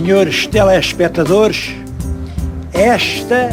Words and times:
senhores 0.00 0.46
telespectadores, 0.46 1.74
esta 2.72 3.50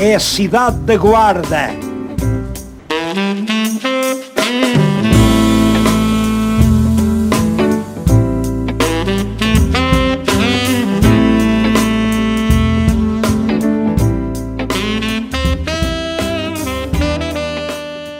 é 0.00 0.16
a 0.16 0.18
cidade 0.18 0.78
da 0.80 0.96
Guarda. 0.96 1.68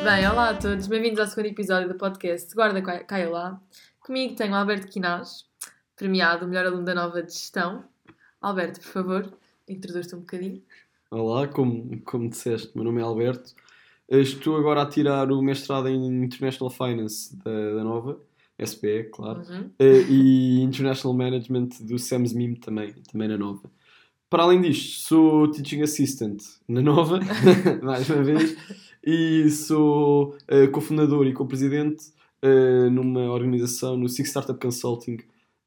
Bem, 0.04 0.26
olá 0.28 0.50
a 0.50 0.54
todos, 0.54 0.86
bem-vindos 0.86 1.20
ao 1.20 1.26
segundo 1.26 1.46
episódio 1.46 1.88
do 1.88 1.94
podcast 1.94 2.52
Guarda 2.54 2.82
Cai- 2.82 3.04
Caia 3.04 3.28
Lá. 3.30 3.60
Comigo 4.00 4.34
tenho 4.34 4.52
o 4.52 4.56
Alberto 4.56 4.88
Quinás, 4.88 5.44
premiado 6.04 6.46
o 6.46 6.48
melhor 6.48 6.64
aluno 6.64 6.82
da 6.82 6.94
nova 6.94 7.22
de 7.22 7.30
gestão. 7.30 7.84
Alberto, 8.40 8.80
por 8.80 8.88
favor, 8.88 9.32
introduz-te 9.68 10.14
um 10.16 10.20
bocadinho. 10.20 10.62
Olá, 11.10 11.46
como, 11.46 12.00
como 12.06 12.30
disseste, 12.30 12.70
meu 12.74 12.84
nome 12.84 13.02
é 13.02 13.04
Alberto. 13.04 13.52
Estou 14.08 14.56
agora 14.56 14.80
a 14.80 14.86
tirar 14.86 15.30
o 15.30 15.42
mestrado 15.42 15.88
em 15.88 16.24
International 16.24 16.70
Finance 16.70 17.36
da, 17.44 17.74
da 17.74 17.84
Nova, 17.84 18.18
SPE, 18.64 19.10
claro, 19.12 19.40
Uhum. 19.40 19.70
eh, 19.78 20.00
e 20.08 20.62
International 20.62 21.14
Management 21.14 21.68
do 21.82 21.98
SAMS 21.98 22.32
MIM 22.32 22.54
também, 22.54 22.94
também 23.12 23.28
na 23.28 23.36
Nova. 23.36 23.70
Para 24.30 24.44
além 24.44 24.62
disto, 24.62 25.00
sou 25.06 25.50
Teaching 25.50 25.82
Assistant 25.82 26.40
na 26.66 26.80
Nova, 26.80 27.20
mais 27.84 28.08
uma 28.08 28.22
vez, 28.24 28.56
e 29.04 29.50
sou 29.50 30.34
eh, 30.48 30.66
cofundador 30.68 31.26
e 31.26 31.34
co-presidente 31.34 32.06
eh, 32.40 32.88
numa 32.88 33.30
organização, 33.30 33.98
no 33.98 34.08
Six 34.08 34.30
Startup 34.30 34.58
Consulting, 34.58 35.18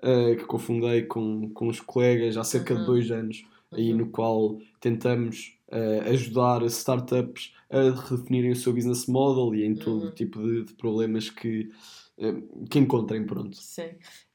eh, 0.04 0.36
que 0.36 0.44
cofundei 0.46 1.04
com, 1.04 1.50
com 1.52 1.68
os 1.68 1.80
colegas 1.80 2.38
há 2.38 2.44
cerca 2.44 2.74
de 2.76 2.82
Uhum. 2.82 2.86
dois 2.86 3.10
anos 3.12 3.44
aí 3.72 3.92
Uhum. 3.92 3.98
no 4.00 4.08
qual 4.10 4.60
tentamos 4.80 5.58
eh, 5.72 6.02
ajudar 6.12 6.62
startups 6.68 7.54
a 7.72 7.90
redefinirem 7.90 8.52
o 8.52 8.56
seu 8.56 8.72
business 8.74 9.08
model 9.08 9.56
e 9.56 9.66
em 9.66 9.74
todo 9.74 10.06
Uhum. 10.06 10.12
tipo 10.12 10.40
de, 10.44 10.64
de 10.66 10.74
problemas 10.74 11.30
que, 11.32 11.72
eh, 12.20 12.36
que 12.70 12.78
encontrem, 12.80 13.26
pronto. 13.26 13.58
Sim. 13.58 13.90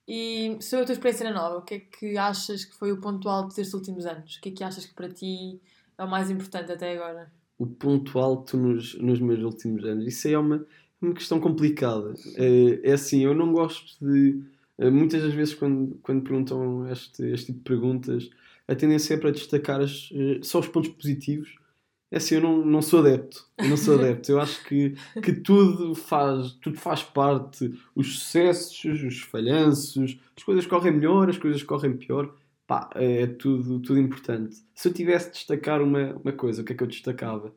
E 0.09 0.57
sobre 0.61 0.83
a 0.83 0.87
tua 0.87 0.93
experiência 0.95 1.31
na 1.31 1.35
nova, 1.41 1.59
o 1.59 1.63
que 1.63 1.75
é 1.75 1.79
que 1.81 2.17
achas 2.17 2.65
que 2.65 2.75
foi 2.75 2.91
o 2.91 3.01
ponto 3.01 3.29
alto 3.29 3.55
destes 3.55 3.75
últimos 3.75 4.07
anos? 4.07 4.37
O 4.37 4.41
que 4.41 4.49
é 4.49 4.53
que 4.53 4.65
achas 4.65 4.87
que 4.87 4.95
para 4.95 5.09
ti 5.11 5.61
é 5.99 6.03
o 6.05 6.09
mais 6.11 6.31
importante 6.31 6.73
até 6.73 6.95
agora? 6.97 7.31
O 7.59 7.67
ponto 7.67 8.19
alto 8.19 8.57
nos, 8.57 8.95
nos 8.99 9.21
meus 9.21 9.43
últimos 9.43 9.85
anos, 9.85 10.07
isso 10.07 10.27
aí 10.27 10.33
é 10.35 10.39
uma, 10.39 10.65
uma 11.03 11.13
questão 11.13 11.39
complicada. 11.39 12.15
Eh, 12.37 12.81
é 12.83 12.93
assim, 12.95 13.21
eu 13.23 13.35
não 13.35 13.53
gosto 13.53 13.99
de... 14.05 14.41
eh, 14.79 14.91
muitas 14.91 15.23
das 15.23 15.35
vezes 15.35 15.55
quando, 15.55 15.99
quando 16.03 16.23
perguntam 16.23 16.89
este, 16.91 17.25
este 17.27 17.47
tipo 17.47 17.59
de 17.59 17.65
perguntas, 17.65 18.31
a 18.67 18.75
tendência 18.75 19.15
é 19.15 19.17
para 19.17 19.31
destacar 19.33 19.81
as, 19.81 20.11
eh, 20.13 20.41
só 20.43 20.61
os 20.61 20.69
pontos 20.69 20.91
positivos. 20.91 21.57
É 22.11 22.17
assim, 22.17 22.37
eu 22.37 22.41
não, 22.41 22.65
não 22.65 22.81
sou 22.81 23.01
adepto. 23.01 23.47
Eu 23.59 23.69
não 23.69 23.77
sou 23.77 23.99
adepto. 23.99 24.33
Eu 24.33 24.41
acho 24.41 24.65
que, 24.65 24.95
que 25.23 25.33
tudo, 25.33 25.95
faz, 25.95 26.53
tudo 26.55 26.79
faz 26.79 27.03
parte. 27.03 27.71
Os 27.95 28.19
sucessos, 28.19 29.03
os 29.03 29.21
falhanços, 29.21 30.19
as 30.37 30.43
coisas 30.43 30.67
correm 30.67 30.93
melhor, 30.93 31.29
as 31.29 31.39
coisas 31.39 31.63
correm 31.63 31.97
pior. 31.97 32.35
Pá, 32.67 32.91
é 32.95 33.27
tudo, 33.27 33.81
tudo 33.81 33.99
importante. 33.99 34.57
Se 34.75 34.89
eu 34.89 34.93
tivesse 34.95 35.29
de 35.29 35.33
destacar 35.35 35.83
uma, 35.83 36.15
uma 36.15 36.33
coisa, 36.33 36.63
o 36.63 36.65
que 36.65 36.73
é 36.73 36.77
que 36.77 36.83
eu 36.83 36.87
destacava? 36.87 37.55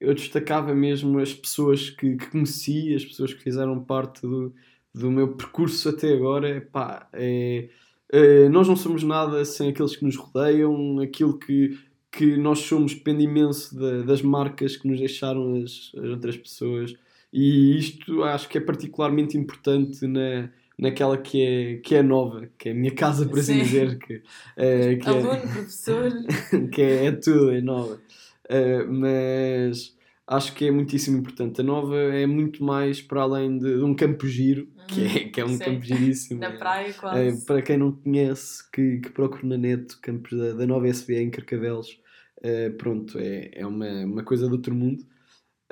Eu 0.00 0.14
destacava 0.14 0.74
mesmo 0.74 1.18
as 1.18 1.32
pessoas 1.32 1.90
que, 1.90 2.16
que 2.16 2.26
conheci, 2.30 2.94
as 2.94 3.04
pessoas 3.04 3.32
que 3.32 3.42
fizeram 3.42 3.82
parte 3.82 4.22
do, 4.22 4.54
do 4.96 5.10
meu 5.10 5.28
percurso 5.28 5.90
até 5.90 6.12
agora. 6.12 6.66
Pá, 6.72 7.08
é, 7.12 7.68
é, 8.10 8.48
nós 8.48 8.66
não 8.66 8.76
somos 8.76 9.02
nada 9.02 9.44
sem 9.44 9.68
aqueles 9.70 9.94
que 9.94 10.04
nos 10.04 10.16
rodeiam, 10.16 10.98
aquilo 11.00 11.38
que, 11.38 11.78
que 12.10 12.36
nós 12.36 12.60
somos 12.60 12.94
depende 12.94 13.24
imenso 13.24 13.78
da- 13.78 14.02
das 14.02 14.22
marcas 14.22 14.76
que 14.76 14.88
nos 14.88 14.98
deixaram 14.98 15.56
as, 15.62 15.92
as 15.96 16.08
outras 16.08 16.36
pessoas. 16.36 16.94
E 17.32 17.76
isto 17.78 18.22
acho 18.22 18.48
que 18.48 18.56
é 18.56 18.60
particularmente 18.60 19.36
importante 19.36 20.06
na, 20.06 20.48
naquela 20.78 21.18
que 21.18 21.42
é, 21.42 21.76
que 21.76 21.94
é 21.94 22.02
nova, 22.02 22.48
que 22.56 22.70
é 22.70 22.72
a 22.72 22.74
minha 22.74 22.92
casa, 22.94 23.26
por 23.28 23.38
assim 23.38 23.54
Sim. 23.54 23.62
dizer, 23.64 23.98
que, 23.98 24.22
eh, 24.56 24.96
que 25.02 25.08
é- 25.10 25.12
Aluno, 25.12 25.40
professor. 25.42 26.12
que 26.72 26.80
é, 26.80 27.04
é 27.06 27.12
tudo, 27.12 27.50
é 27.50 27.60
nova. 27.60 28.00
Uh, 28.48 28.86
mas 28.92 29.94
acho 30.26 30.54
que 30.54 30.66
é 30.66 30.70
muitíssimo 30.70 31.18
importante. 31.18 31.60
A 31.60 31.64
nova 31.64 31.96
é 31.96 32.26
muito 32.26 32.62
mais 32.64 33.02
para 33.02 33.22
além 33.22 33.58
de, 33.58 33.76
de 33.78 33.82
um 33.82 33.92
campo 33.94 34.26
giro, 34.26 34.68
que 34.88 35.04
é, 35.04 35.28
que 35.28 35.40
é 35.40 35.44
um 35.44 35.48
Sim. 35.48 35.58
campo 35.58 35.82
giríssimo. 35.82 36.40
Na 36.40 36.48
É- 36.48 36.56
praia, 36.56 36.88
é, 36.88 36.92
quase. 36.92 37.46
para 37.46 37.62
quem 37.62 37.76
não 37.76 37.92
conhece, 37.92 38.70
que, 38.70 38.98
que 38.98 39.10
procure 39.10 39.46
na 39.46 39.56
net 39.56 39.96
campos 40.00 40.36
da, 40.36 40.52
da 40.52 40.66
nova 40.66 40.88
SBA 40.88 41.20
em 41.20 41.30
Carcavelos, 41.30 42.00
uh, 42.38 42.72
pronto, 42.76 43.18
é, 43.18 43.50
é 43.54 43.66
uma, 43.66 43.88
uma 44.04 44.22
coisa 44.22 44.46
de 44.46 44.52
outro 44.52 44.74
mundo. 44.74 45.04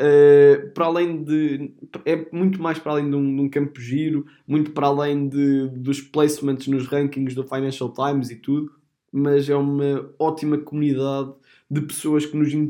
Uh, 0.01 0.73
para 0.75 0.87
além 0.87 1.23
de. 1.23 1.73
É 2.05 2.27
muito 2.33 2.61
mais 2.61 2.81
para 2.81 2.93
além 2.93 3.09
de 3.09 3.15
um, 3.15 3.37
de 3.37 3.43
um 3.43 3.49
campo 3.49 3.81
giro, 3.81 4.27
muito 4.47 4.73
para 4.73 4.89
além 4.89 5.29
de, 5.29 5.69
dos 5.69 6.01
placements 6.01 6.67
nos 6.67 6.87
rankings 6.89 7.35
do 7.37 7.45
Financial 7.45 7.93
Times 7.93 8.29
e 8.31 8.37
tudo, 8.37 8.73
mas 9.13 9.49
é 9.49 9.55
uma 9.55 10.11
ótima 10.19 10.59
comunidade 10.59 11.33
de 11.71 11.81
pessoas 11.83 12.27
que 12.27 12.37
nos 12.37 12.53
in- 12.53 12.67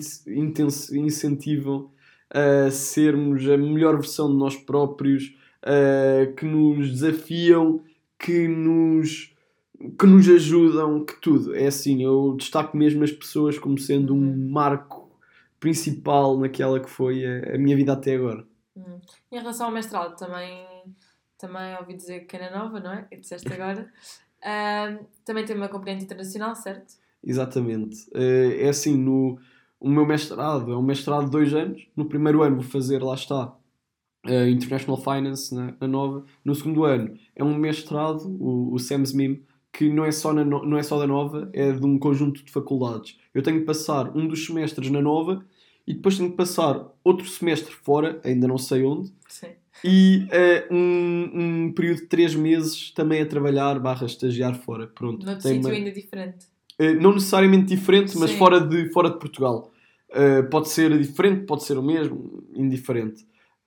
incentivam 0.93 1.91
a 2.31 2.71
sermos 2.71 3.49
a 3.49 3.57
melhor 3.57 3.95
versão 3.95 4.31
de 4.31 4.37
nós 4.37 4.57
próprios, 4.57 5.35
uh, 5.65 6.35
que 6.35 6.45
nos 6.45 6.91
desafiam, 6.91 7.83
que 8.19 8.47
nos, 8.47 9.35
que 9.99 10.07
nos 10.07 10.29
ajudam, 10.29 11.05
que 11.05 11.21
tudo. 11.21 11.55
É 11.55 11.67
assim, 11.67 12.03
eu 12.03 12.35
destaco 12.39 12.77
mesmo 12.77 13.03
as 13.03 13.13
pessoas 13.13 13.59
como 13.59 13.79
sendo 13.79 14.15
um 14.15 14.51
marco 14.51 15.11
principal 15.59 16.39
naquela 16.39 16.79
que 16.79 16.91
foi 16.91 17.25
a, 17.25 17.55
a 17.55 17.59
minha 17.59 17.77
vida 17.77 17.93
até 17.93 18.15
agora. 18.15 18.47
Hum. 18.77 19.01
Em 19.33 19.39
relação 19.39 19.67
ao 19.67 19.73
mestrado, 19.73 20.17
também, 20.17 20.67
também 21.39 21.77
ouvi 21.79 21.95
dizer 21.95 22.21
que 22.27 22.37
era 22.37 22.57
nova, 22.57 22.81
não 22.81 22.93
é? 22.93 23.07
E 23.11 23.17
disseste 23.17 23.53
agora. 23.53 23.91
Ahm, 24.47 25.07
também 25.25 25.47
tem 25.47 25.57
uma 25.57 25.69
componente 25.69 26.05
internacional, 26.05 26.55
certo? 26.55 26.95
Exatamente. 27.23 28.07
Eh, 28.15 28.67
É 28.67 28.69
assim, 28.69 28.95
no, 28.95 29.39
o 29.81 29.89
meu 29.89 30.05
mestrado 30.05 30.71
é 30.71 30.77
um 30.77 30.83
mestrado 30.83 31.25
de 31.25 31.31
dois 31.31 31.55
anos. 31.55 31.89
No 31.97 32.05
primeiro 32.07 32.43
ano 32.43 32.57
vou 32.57 32.65
fazer, 32.65 33.03
lá 33.03 33.15
está, 33.15 33.57
eh, 34.27 34.49
International 34.51 34.97
Finance 35.01 35.55
na, 35.55 35.75
na 35.81 35.89
Nova. 35.89 36.25
No 36.45 36.55
segundo 36.55 36.85
ano 36.85 37.15
é 37.35 37.43
um 37.45 37.55
mestrado, 37.57 38.27
o, 38.41 38.73
o 38.73 38.79
SEMS 38.79 39.13
MIM, 39.15 39.43
que 39.73 39.89
não 39.89 40.05
é, 40.05 40.13
só 40.13 40.33
na, 40.33 40.45
não 40.45 40.77
é 40.77 40.83
só 40.83 40.99
da 40.99 41.07
Nova, 41.07 41.51
é 41.53 41.73
de 41.73 41.85
um 41.85 41.99
conjunto 41.99 42.45
de 42.45 42.51
faculdades. 42.53 43.19
Eu 43.35 43.43
tenho 43.43 43.61
que 43.61 43.67
passar 43.67 44.17
um 44.17 44.27
dos 44.29 44.47
semestres 44.47 44.91
na 44.91 45.03
Nova 45.03 45.45
e 45.87 45.93
depois 45.95 46.17
tenho 46.17 46.31
que 46.31 46.37
passar 46.37 46.87
outro 47.03 47.27
semestre 47.29 47.75
fora, 47.75 48.21
ainda 48.25 48.47
não 48.49 48.57
sei 48.57 48.85
onde, 48.85 49.13
Sim. 49.29 49.49
e 49.85 50.27
eh, 50.31 50.67
um, 50.71 51.67
um 51.67 51.73
período 51.73 52.03
de 52.03 52.07
três 52.07 52.35
meses 52.35 52.91
também 52.93 53.21
a 53.21 53.27
trabalhar 53.27 53.79
barra 53.81 54.07
estagiar 54.07 54.55
fora. 54.55 54.87
Pronto. 54.87 55.27
Noutro 55.27 55.43
sítio 55.43 55.61
uma- 55.69 55.71
ainda 55.71 55.91
diferente. 55.91 56.47
Uh, 56.81 56.95
não 57.01 57.13
necessariamente 57.13 57.67
diferente, 57.67 58.17
mas 58.19 58.31
Sim. 58.31 58.37
fora 58.39 58.61
de, 58.61 58.91
fora 58.91 59.11
de 59.11 59.19
Portugal. 59.19 59.71
Uh, 60.11 60.49
pode 60.49 60.69
ser 60.69 60.97
diferente, 60.99 61.45
pode 61.45 61.65
ser 61.65 61.77
o 61.77 61.83
mesmo, 61.83 62.45
indiferente. 62.55 63.25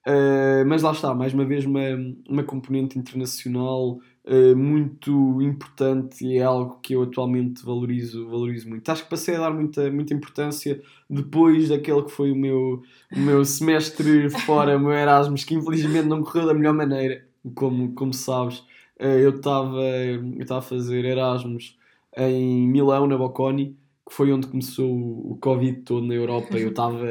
Uh, 0.08 0.64
mas 0.66 0.80
lá 0.80 0.92
está, 0.92 1.14
mais 1.14 1.34
uma 1.34 1.44
vez, 1.44 1.66
uma, 1.66 1.82
uma 2.26 2.42
componente 2.42 2.98
internacional 2.98 3.98
uh, 4.24 4.56
muito 4.56 5.42
importante 5.42 6.24
e 6.24 6.38
é 6.38 6.42
algo 6.42 6.78
que 6.80 6.94
eu 6.94 7.02
atualmente 7.02 7.62
valorizo, 7.62 8.26
valorizo 8.26 8.70
muito. 8.70 8.88
Acho 8.88 9.04
que 9.04 9.10
passei 9.10 9.36
a 9.36 9.40
dar 9.40 9.50
muita, 9.50 9.90
muita 9.90 10.14
importância 10.14 10.80
depois 11.10 11.68
daquele 11.68 12.04
que 12.04 12.10
foi 12.10 12.32
o 12.32 12.36
meu, 12.36 12.82
o 13.14 13.18
meu 13.18 13.44
semestre 13.44 14.30
fora, 14.30 14.78
o 14.78 14.80
meu 14.80 14.92
Erasmus, 14.92 15.44
que 15.44 15.54
infelizmente 15.54 16.08
não 16.08 16.22
correu 16.22 16.46
da 16.46 16.54
melhor 16.54 16.72
maneira, 16.72 17.26
como, 17.54 17.92
como 17.92 18.14
sabes. 18.14 18.60
Uh, 18.98 19.18
eu 19.20 19.36
estava 19.36 19.82
eu 19.82 20.56
a 20.56 20.62
fazer 20.62 21.04
Erasmus 21.04 21.76
em 22.16 22.66
Milão, 22.66 23.06
na 23.06 23.18
Bocconi, 23.18 23.76
que 24.08 24.14
foi 24.14 24.32
onde 24.32 24.46
começou 24.46 24.90
o 24.90 25.32
o 25.32 25.36
Covid 25.36 25.82
todo 25.82 26.06
na 26.06 26.14
Europa. 26.14 26.56
Eu 26.56 26.70
estava. 26.70 27.04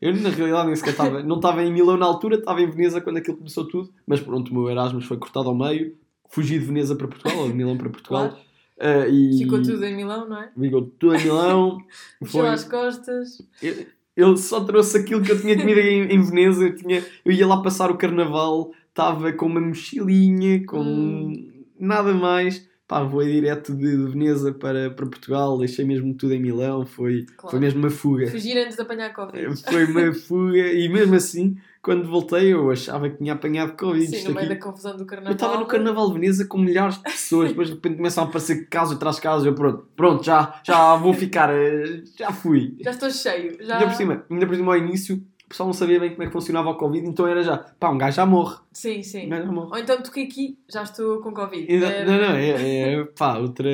Eu, 0.00 0.14
na 0.16 0.28
realidade, 0.30 0.66
nem 0.66 0.76
sequer 0.76 0.90
estava. 0.90 1.22
Não 1.22 1.36
estava 1.36 1.62
em 1.64 1.72
Milão 1.72 1.96
na 1.96 2.06
altura, 2.06 2.36
estava 2.36 2.60
em 2.60 2.70
Veneza 2.70 3.00
quando 3.00 3.16
aquilo 3.16 3.36
começou 3.36 3.66
tudo. 3.66 3.90
Mas 4.06 4.20
pronto, 4.20 4.50
o 4.50 4.54
meu 4.54 4.68
Erasmus 4.70 5.04
foi 5.06 5.16
cortado 5.16 5.48
ao 5.48 5.54
meio. 5.54 5.94
Fugi 6.28 6.58
de 6.58 6.64
Veneza 6.66 6.94
para 6.96 7.08
Portugal, 7.08 7.38
ou 7.38 7.48
de 7.48 7.54
Milão 7.54 7.76
para 7.76 7.88
Portugal. 7.88 8.28
Claro. 8.28 8.44
Ah, 8.78 9.08
e 9.08 9.38
Ficou 9.38 9.62
tudo 9.62 9.82
em 9.84 9.96
Milão, 9.96 10.28
não 10.28 10.38
é? 10.42 10.50
Ficou 10.58 10.82
tudo 10.98 11.14
em 11.14 11.22
Milão. 11.22 11.78
Foi, 12.24 12.46
às 12.48 12.64
costas. 12.64 13.40
eu- 13.62 13.86
ele 14.16 14.36
só 14.38 14.64
trouxe 14.64 14.96
aquilo 14.98 15.20
que 15.22 15.30
eu 15.30 15.40
tinha 15.40 15.56
comido 15.58 15.78
em, 15.80 16.02
em 16.12 16.20
Veneza. 16.22 16.64
Eu, 16.64 16.74
tinha, 16.74 17.04
eu 17.24 17.32
ia 17.32 17.46
lá 17.46 17.62
passar 17.62 17.90
o 17.90 17.96
carnaval, 17.98 18.72
estava 18.88 19.32
com 19.32 19.46
uma 19.46 19.60
mochilinha, 19.60 20.64
com 20.66 20.80
Hum. 20.80 21.52
nada 21.78 22.12
mais. 22.14 22.66
Pá, 22.88 23.02
voei 23.02 23.32
direto 23.32 23.74
de, 23.74 23.96
de 23.96 24.10
Veneza 24.12 24.52
para, 24.52 24.90
para 24.90 25.06
Portugal, 25.06 25.58
deixei 25.58 25.84
mesmo 25.84 26.14
tudo 26.14 26.34
em 26.34 26.40
Milão, 26.40 26.86
foi, 26.86 27.26
Claro. 27.36 27.50
foi 27.50 27.60
mesmo 27.60 27.80
uma 27.80 27.90
fuga. 27.90 28.26
Fugir 28.30 28.56
antes 28.58 28.76
de 28.76 28.82
apanhar 28.82 29.12
Covid. 29.12 29.62
Foi 29.70 29.84
uma 29.86 30.12
fuga 30.14 30.72
e 30.72 30.88
mesmo 30.88 31.14
assim, 31.16 31.56
quando 31.82 32.08
voltei, 32.08 32.52
eu 32.52 32.70
achava 32.70 33.08
que 33.10 33.18
tinha 33.18 33.32
apanhado 33.32 33.76
Covid. 33.76 34.06
Sim, 34.06 34.28
no 34.28 34.34
meio 34.34 34.46
aqui- 34.46 34.54
da 34.54 34.60
confusão 34.60 34.96
do 34.96 35.04
carnaval. 35.04 35.32
Eu 35.32 35.34
estava 35.34 35.58
no 35.58 35.66
Carnaval 35.66 36.08
de 36.08 36.14
Veneza 36.14 36.46
com 36.46 36.58
milhares 36.58 36.96
de 36.96 37.02
pessoas, 37.02 37.48
depois 37.48 37.68
de 37.68 37.74
repente 37.74 37.96
começam 37.96 38.24
a 38.24 38.26
aparecer 38.28 38.68
casos 38.68 38.96
atrás 38.96 39.16
de 39.16 39.22
casos, 39.22 39.46
eu 39.46 39.54
pronto, 39.54 39.86
pronto, 39.96 40.24
já, 40.24 40.60
já 40.64 40.94
vou 40.96 41.12
ficar, 41.12 41.50
eh, 41.52 42.02
já 42.16 42.30
fui. 42.32 42.76
Já 42.80 42.90
estou 42.92 43.10
cheio. 43.10 43.56
Já... 43.64 43.74
Ainda 43.78 43.86
por 43.88 43.96
cima, 43.96 44.24
ainda 44.30 44.46
por 44.46 44.54
cima 44.56 44.72
ao 44.74 44.78
início, 44.78 45.22
o 45.46 45.48
pessoal 45.48 45.68
não 45.68 45.74
sabia 45.74 46.00
bem 46.00 46.10
como 46.10 46.22
é 46.22 46.26
que 46.26 46.32
funcionava 46.32 46.70
o 46.70 46.76
Covid, 46.76 47.06
então 47.08 47.26
era 47.26 47.42
já, 47.42 47.56
pá, 47.58 47.90
um 47.90 47.98
gajo 47.98 48.16
já 48.16 48.26
morre, 48.26 48.56
Sim, 48.72 48.98
um 48.98 49.02
sim. 49.02 49.28
gajo 49.28 49.46
já 49.46 49.52
morre. 49.52 49.70
Ou 49.70 49.78
então 49.78 50.02
toquei 50.02 50.24
aqui, 50.26 50.58
já 50.68 50.82
estou 50.82 51.20
com 51.22 51.32
Covid. 51.32 51.66
É, 51.72 52.04
Não, 52.04 52.18
não, 52.18 52.36
é, 52.36 52.92
é 53.00 53.04
pá, 53.06 53.38
outra. 53.38 53.68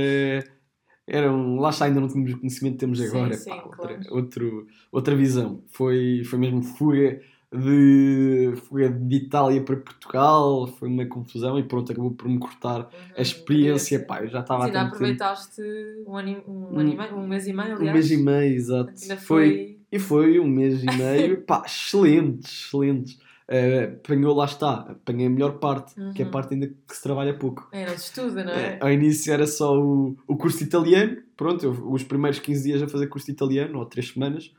Era 1.06 1.32
um, 1.32 1.60
lá 1.60 1.70
está, 1.70 1.86
ainda 1.86 2.00
não 2.00 2.08
tínhamos 2.08 2.32
o 2.34 2.38
conhecimento 2.38 2.74
que 2.74 2.78
temos 2.80 2.98
Sim, 2.98 3.08
agora. 3.08 3.36
sim, 3.36 3.50
pá, 3.50 3.62
outra, 3.64 3.94
claro. 3.94 4.14
outro, 4.14 4.66
outra 4.90 5.16
visão. 5.16 5.62
Foi, 5.70 6.22
foi 6.24 6.38
mesmo 6.38 6.62
fuga 6.62 7.20
de, 7.52 8.54
fuga 8.68 8.88
de 8.88 9.16
Itália 9.16 9.62
para 9.64 9.76
Portugal, 9.76 10.66
foi 10.68 10.88
uma 10.88 11.04
confusão 11.06 11.58
e 11.58 11.64
pronto, 11.64 11.90
acabou 11.92 12.12
por 12.12 12.28
me 12.28 12.38
cortar 12.38 12.82
Uhum, 12.82 12.88
a 13.16 13.20
experiência. 13.20 13.98
Pá, 14.06 14.22
eu 14.22 14.28
já 14.28 14.40
estava 14.40 14.62
há 14.62 14.66
Ainda 14.66 14.82
aproveitaste 14.82 15.60
um, 16.06 16.16
ano, 16.16 16.28
e- 16.28 16.44
um, 16.48 16.96
meio, 16.96 17.16
um 17.16 17.26
mês 17.26 17.46
e 17.46 17.52
meio, 17.52 17.75
Um 17.75 17.78
aliás. 17.78 17.94
mês 17.94 18.10
e 18.10 18.16
meio, 18.16 18.54
exato. 18.54 18.92
Ainda 19.02 19.16
Foi, 19.18 19.50
foi. 19.50 19.71
E 19.92 19.98
foi 19.98 20.40
um 20.40 20.48
mês 20.48 20.82
e 20.82 20.86
meio, 20.96 21.42
pá, 21.46 21.62
excelente, 21.66 22.46
excelente. 22.46 23.18
Uh, 23.48 23.96
apanhou, 23.96 24.34
lá 24.34 24.46
está, 24.46 24.72
apanhei 24.92 25.26
a 25.26 25.30
melhor 25.30 25.58
parte, 25.58 25.94
que 26.14 26.22
é 26.22 26.24
a 26.24 26.26
Uhum. 26.26 26.30
parte 26.32 26.54
ainda 26.54 26.68
que 26.68 26.96
se 26.96 27.02
trabalha 27.02 27.34
pouco. 27.34 27.68
É, 27.70 27.84
não 27.84 27.98
se 27.98 28.04
estuda, 28.04 28.44
não 28.44 28.52
é? 28.52 28.64
É, 28.66 28.78
ao 28.80 28.90
início 28.90 29.30
era 29.32 29.46
só 29.46 29.78
o, 29.78 30.16
o 30.26 30.36
curso 30.36 30.58
de 30.58 30.64
italiano, 30.64 31.18
pronto, 31.36 31.62
eu, 31.62 31.72
os 31.92 32.02
primeiros 32.02 32.38
15 32.38 32.62
dias 32.62 32.82
a 32.82 32.88
fazer 32.88 33.08
curso 33.08 33.26
de 33.26 33.32
italiano, 33.32 33.78
ou 33.78 33.84
3 33.84 34.08
semanas, 34.08 34.50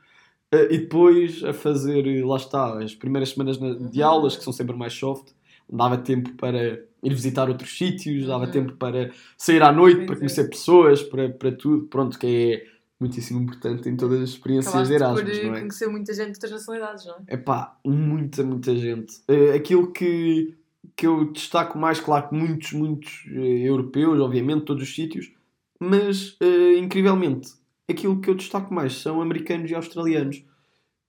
eh, 0.52 0.68
e 0.70 0.78
depois 0.78 1.42
a 1.42 1.52
fazer, 1.52 2.24
lá 2.24 2.36
está, 2.36 2.78
as 2.80 2.94
primeiras 2.94 3.30
semanas 3.30 3.58
na- 3.58 3.74
de 3.74 4.00
Uhum. 4.00 4.06
aulas, 4.06 4.36
que 4.36 4.44
são 4.44 4.52
sempre 4.52 4.76
mais 4.76 4.92
soft, 4.92 5.32
dava 5.68 5.96
tempo 5.96 6.32
para 6.34 6.80
ir 7.02 7.10
visitar 7.14 7.48
outros 7.48 7.76
sítios, 7.76 8.26
dava 8.26 8.44
Uhum. 8.44 8.50
tempo 8.52 8.72
para 8.74 9.10
sair 9.36 9.62
à 9.62 9.72
noite, 9.72 10.04
para 10.06 10.14
é. 10.14 10.18
conhecer 10.18 10.48
pessoas, 10.48 11.02
para, 11.02 11.30
para 11.30 11.50
tudo, 11.50 11.86
pronto, 11.86 12.16
que 12.18 12.26
é 12.26 12.73
muitíssimo 13.04 13.42
importante 13.42 13.88
em 13.88 13.96
todas 13.96 14.20
as 14.22 14.30
experiências 14.30 14.74
Acabaste 14.74 14.92
de 14.92 14.98
por 14.98 15.04
Erasmus, 15.04 15.38
eh, 15.38 15.46
não 15.46 15.54
é? 15.54 15.60
conhecer 15.60 15.86
muita 15.88 16.14
gente 16.14 16.26
de 16.26 16.32
outras 16.32 16.50
nacionalidades, 16.52 17.04
não 17.04 17.14
é? 17.14 17.34
Epá, 17.34 17.78
muita, 17.84 18.42
muita 18.42 18.74
gente. 18.74 19.20
Eh, 19.28 19.54
aquilo 19.54 19.92
que, 19.92 20.56
que 20.96 21.06
eu 21.06 21.30
destaco 21.30 21.78
mais, 21.78 22.00
claro 22.00 22.28
que 22.28 22.34
muitos, 22.34 22.72
muitos 22.72 23.26
eh, 23.30 23.68
europeus, 23.68 24.18
obviamente, 24.20 24.64
todos 24.64 24.82
os 24.82 24.94
sítios, 24.94 25.32
mas 25.78 26.36
eh, 26.40 26.78
incrivelmente, 26.78 27.52
aquilo 27.88 28.20
que 28.20 28.30
eu 28.30 28.34
destaco 28.34 28.72
mais 28.72 28.94
são 28.94 29.20
americanos 29.20 29.70
e 29.70 29.74
australianos. 29.74 30.42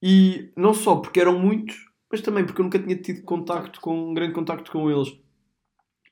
E 0.04 0.52
não 0.56 0.74
só 0.74 0.98
porque 0.98 1.20
eram 1.20 1.40
muitos, 1.40 1.90
mas 2.12 2.22
também 2.22 2.46
porque 2.46 2.62
eu 2.62 2.66
nunca 2.66 2.80
tinha 2.80 2.96
tido 2.96 3.24
contacto 3.24 3.80
com, 3.80 4.12
um 4.12 4.14
grande 4.14 4.34
contacto 4.34 4.72
com 4.72 4.92
eles. 4.92 5.18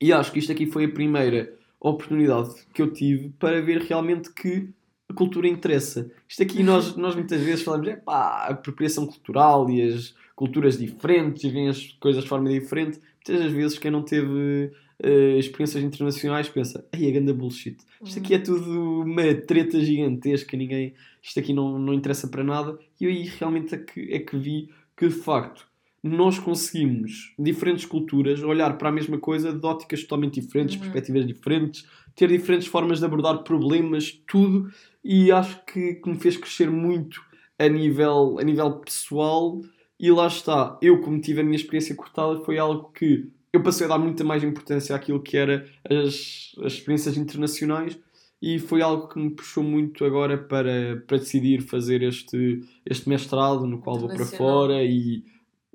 E 0.00 0.12
acho 0.12 0.32
que 0.32 0.38
isto 0.38 0.50
aqui 0.50 0.66
foi 0.66 0.86
a 0.86 0.92
primeira 0.92 1.56
oportunidade 1.78 2.66
que 2.72 2.80
eu 2.80 2.92
tive 2.92 3.28
para 3.38 3.60
ver 3.60 3.82
realmente 3.82 4.32
que 4.32 4.70
a 5.14 5.16
cultura 5.16 5.48
interessa. 5.48 6.10
Isto 6.28 6.42
aqui 6.42 6.62
nós, 6.62 6.94
nós 6.98 7.14
muitas 7.14 7.40
vezes 7.40 7.62
falamos, 7.62 7.88
é 7.88 7.96
pá, 7.96 8.46
a 8.46 8.48
apropriação 8.48 9.06
cultural 9.06 9.70
e 9.70 9.82
as 9.82 10.14
culturas 10.34 10.76
diferentes 10.76 11.44
e 11.44 11.50
veem 11.50 11.68
as 11.68 11.92
coisas 12.00 12.24
de 12.24 12.28
forma 12.28 12.50
diferente. 12.50 13.00
Muitas 13.26 13.44
das 13.44 13.52
vezes 13.52 13.78
quem 13.78 13.90
não 13.90 14.02
teve 14.02 14.72
eh, 15.02 15.38
experiências 15.38 15.82
internacionais 15.82 16.48
pensa, 16.48 16.86
ai, 16.92 17.08
a 17.08 17.10
ganda 17.12 17.32
bullshit. 17.32 17.76
Isto 18.02 18.18
aqui 18.18 18.34
é 18.34 18.38
tudo 18.38 19.02
uma 19.02 19.34
treta 19.34 19.80
gigantesca, 19.80 20.56
ninguém, 20.56 20.94
isto 21.22 21.38
aqui 21.38 21.54
não, 21.54 21.78
não 21.78 21.94
interessa 21.94 22.28
para 22.28 22.44
nada. 22.44 22.78
E 23.00 23.06
aí 23.06 23.22
realmente 23.38 23.74
é 23.74 23.78
que, 23.78 24.12
é 24.12 24.18
que 24.18 24.36
vi 24.36 24.68
que 24.96 25.08
de 25.08 25.14
facto 25.14 25.66
nós 26.06 26.38
conseguimos, 26.38 27.32
diferentes 27.38 27.86
culturas, 27.86 28.42
olhar 28.42 28.76
para 28.76 28.90
a 28.90 28.92
mesma 28.92 29.16
coisa 29.18 29.54
de 29.54 29.66
óticas 29.66 30.02
totalmente 30.02 30.38
diferentes, 30.38 30.74
Uhum. 30.74 30.82
perspectivas 30.82 31.26
diferentes, 31.26 31.86
ter 32.14 32.28
diferentes 32.28 32.68
formas 32.68 32.98
de 32.98 33.06
abordar 33.06 33.42
problemas, 33.42 34.12
tudo, 34.26 34.70
e 35.02 35.32
acho 35.32 35.64
que, 35.64 35.94
que 35.94 36.10
me 36.10 36.16
fez 36.20 36.36
crescer 36.36 36.70
muito 36.70 37.22
a 37.58 37.66
nível, 37.68 38.36
a 38.38 38.44
nível 38.44 38.70
pessoal. 38.80 39.62
E 39.98 40.10
lá 40.10 40.26
está, 40.26 40.78
eu, 40.82 41.00
como 41.00 41.18
tive 41.18 41.40
a 41.40 41.44
minha 41.44 41.56
experiência 41.56 41.94
cortada, 41.94 42.38
foi 42.40 42.58
algo 42.58 42.90
que 42.92 43.30
eu 43.50 43.62
passei 43.62 43.86
a 43.86 43.88
dar 43.88 43.98
muita 43.98 44.22
mais 44.24 44.44
importância 44.44 44.94
àquilo 44.94 45.22
que 45.22 45.38
era 45.38 45.64
as, 45.88 46.52
as 46.62 46.74
experiências 46.74 47.16
internacionais 47.16 47.98
e 48.42 48.58
foi 48.58 48.82
algo 48.82 49.08
que 49.08 49.18
me 49.18 49.30
puxou 49.30 49.64
muito 49.64 50.04
agora 50.04 50.36
para, 50.36 51.02
para 51.06 51.16
decidir 51.16 51.62
fazer 51.62 52.02
este, 52.02 52.60
este 52.84 53.08
mestrado 53.08 53.66
no 53.66 53.78
qual 53.78 53.98
vou 53.98 54.08
para 54.08 54.26
fora 54.26 54.84
e 54.84 55.24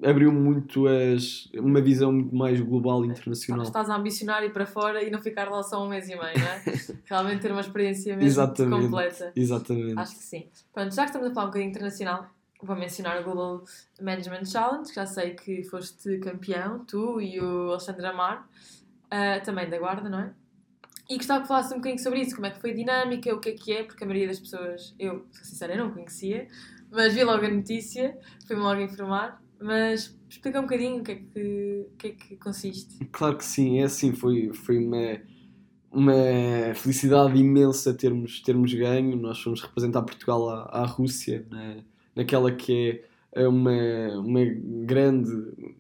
abriu 0.04 0.32
muito 0.32 0.88
as, 0.88 1.50
uma 1.54 1.82
visão 1.82 2.12
muito 2.12 2.36
mais 2.36 2.60
global 2.62 3.04
e 3.04 3.08
internacional. 3.08 3.64
Estás 3.64 3.90
a 3.90 3.96
ambicionar 3.96 4.44
ir 4.44 4.54
para 4.54 4.66
fora 4.66 5.04
e 5.04 5.10
não 5.10 5.20
ficar 5.20 5.50
lá 5.50 5.62
só 5.64 5.84
um 5.84 5.90
mês 5.90 6.08
e 6.08 6.16
meio, 6.16 6.20
não 6.20 6.48
é? 6.48 6.64
Realmente 7.06 7.42
ter 7.42 7.52
uma 7.52 7.62
experiência 7.62 8.16
mesmo 8.16 8.28
Exatamente. 8.28 8.84
completa. 8.84 9.32
Exatamente. 9.36 10.00
Acho 10.00 10.16
que 10.16 10.24
sim. 10.24 10.48
Pronto, 10.74 10.94
já 10.94 11.04
que 11.04 11.10
estamos 11.10 11.30
a 11.30 11.34
falar 11.34 11.46
um 11.46 11.50
bocadinho 11.50 11.70
internacional, 11.70 12.28
vou 12.62 12.76
mencionar 12.76 13.22
o 13.22 13.24
Global 13.24 13.64
Management 14.02 14.46
Challenge, 14.46 14.90
que 14.90 14.96
já 14.96 15.06
sei 15.06 15.32
que 15.32 15.64
foste 15.64 16.18
campeão, 16.20 16.86
tu 16.86 17.22
e 17.22 17.40
o 17.40 17.72
Alexandre 17.72 18.06
Amar, 18.06 18.48
ah, 19.10 19.40
também 19.40 19.70
da 19.70 19.78
Guarda, 19.78 20.10
não 20.10 20.20
é? 20.20 20.34
E 21.10 21.18
gostava 21.18 21.42
que 21.42 21.48
falasse 21.48 21.74
um 21.74 21.78
bocadinho 21.78 22.02
sobre 22.02 22.22
isso, 22.22 22.36
como 22.36 22.46
é 22.46 22.52
que 22.52 22.62
foi 22.62 22.70
a 22.72 22.76
dinâmica, 22.76 23.34
o 23.34 23.40
que 23.40 23.50
é 23.50 23.52
que 23.54 23.74
é, 23.74 23.84
porque 23.84 24.04
a 24.04 24.08
maioria 24.08 24.28
das 24.28 24.40
pessoas, 24.40 24.94
eu, 25.00 25.26
sou 25.32 25.44
sincera, 25.44 25.74
eu 25.74 25.86
não 25.86 25.92
conhecia, 25.92 26.48
mas 26.92 27.16
vi 27.16 27.24
logo 27.24 27.44
a 27.44 27.50
notícia, 27.50 28.16
fui-me 28.46 28.62
logo 28.62 28.80
informar, 28.80 29.42
mas 29.62 30.18
explica 30.30 30.60
um 30.60 30.64
bocadinho 30.64 31.00
o 31.00 31.04
que 31.04 31.12
é 31.12 31.16
que, 31.16 31.86
o 31.88 31.98
que, 31.98 32.08
é 32.08 32.12
que 32.12 32.36
consiste. 32.38 33.06
Claro 33.12 33.38
que 33.38 33.46
sim, 33.46 33.80
é 33.80 33.84
assim, 33.84 34.14
foi, 34.14 34.52
foi 34.54 34.78
uma, 34.78 35.22
uma 35.92 36.74
felicidade 36.76 37.38
imensa 37.38 37.94
termos, 37.94 38.42
termos 38.42 38.74
ganho. 38.74 39.16
Nós 39.18 39.42
fomos 39.42 39.62
representar 39.62 40.02
Portugal 40.04 40.50
à, 40.50 40.64
à 40.82 40.86
Rússia, 40.86 41.46
na, 41.50 41.78
naquela 42.16 42.52
que 42.52 43.04
é 43.32 43.48
uma, 43.48 44.20
uma 44.20 44.46
grande, 44.86 45.32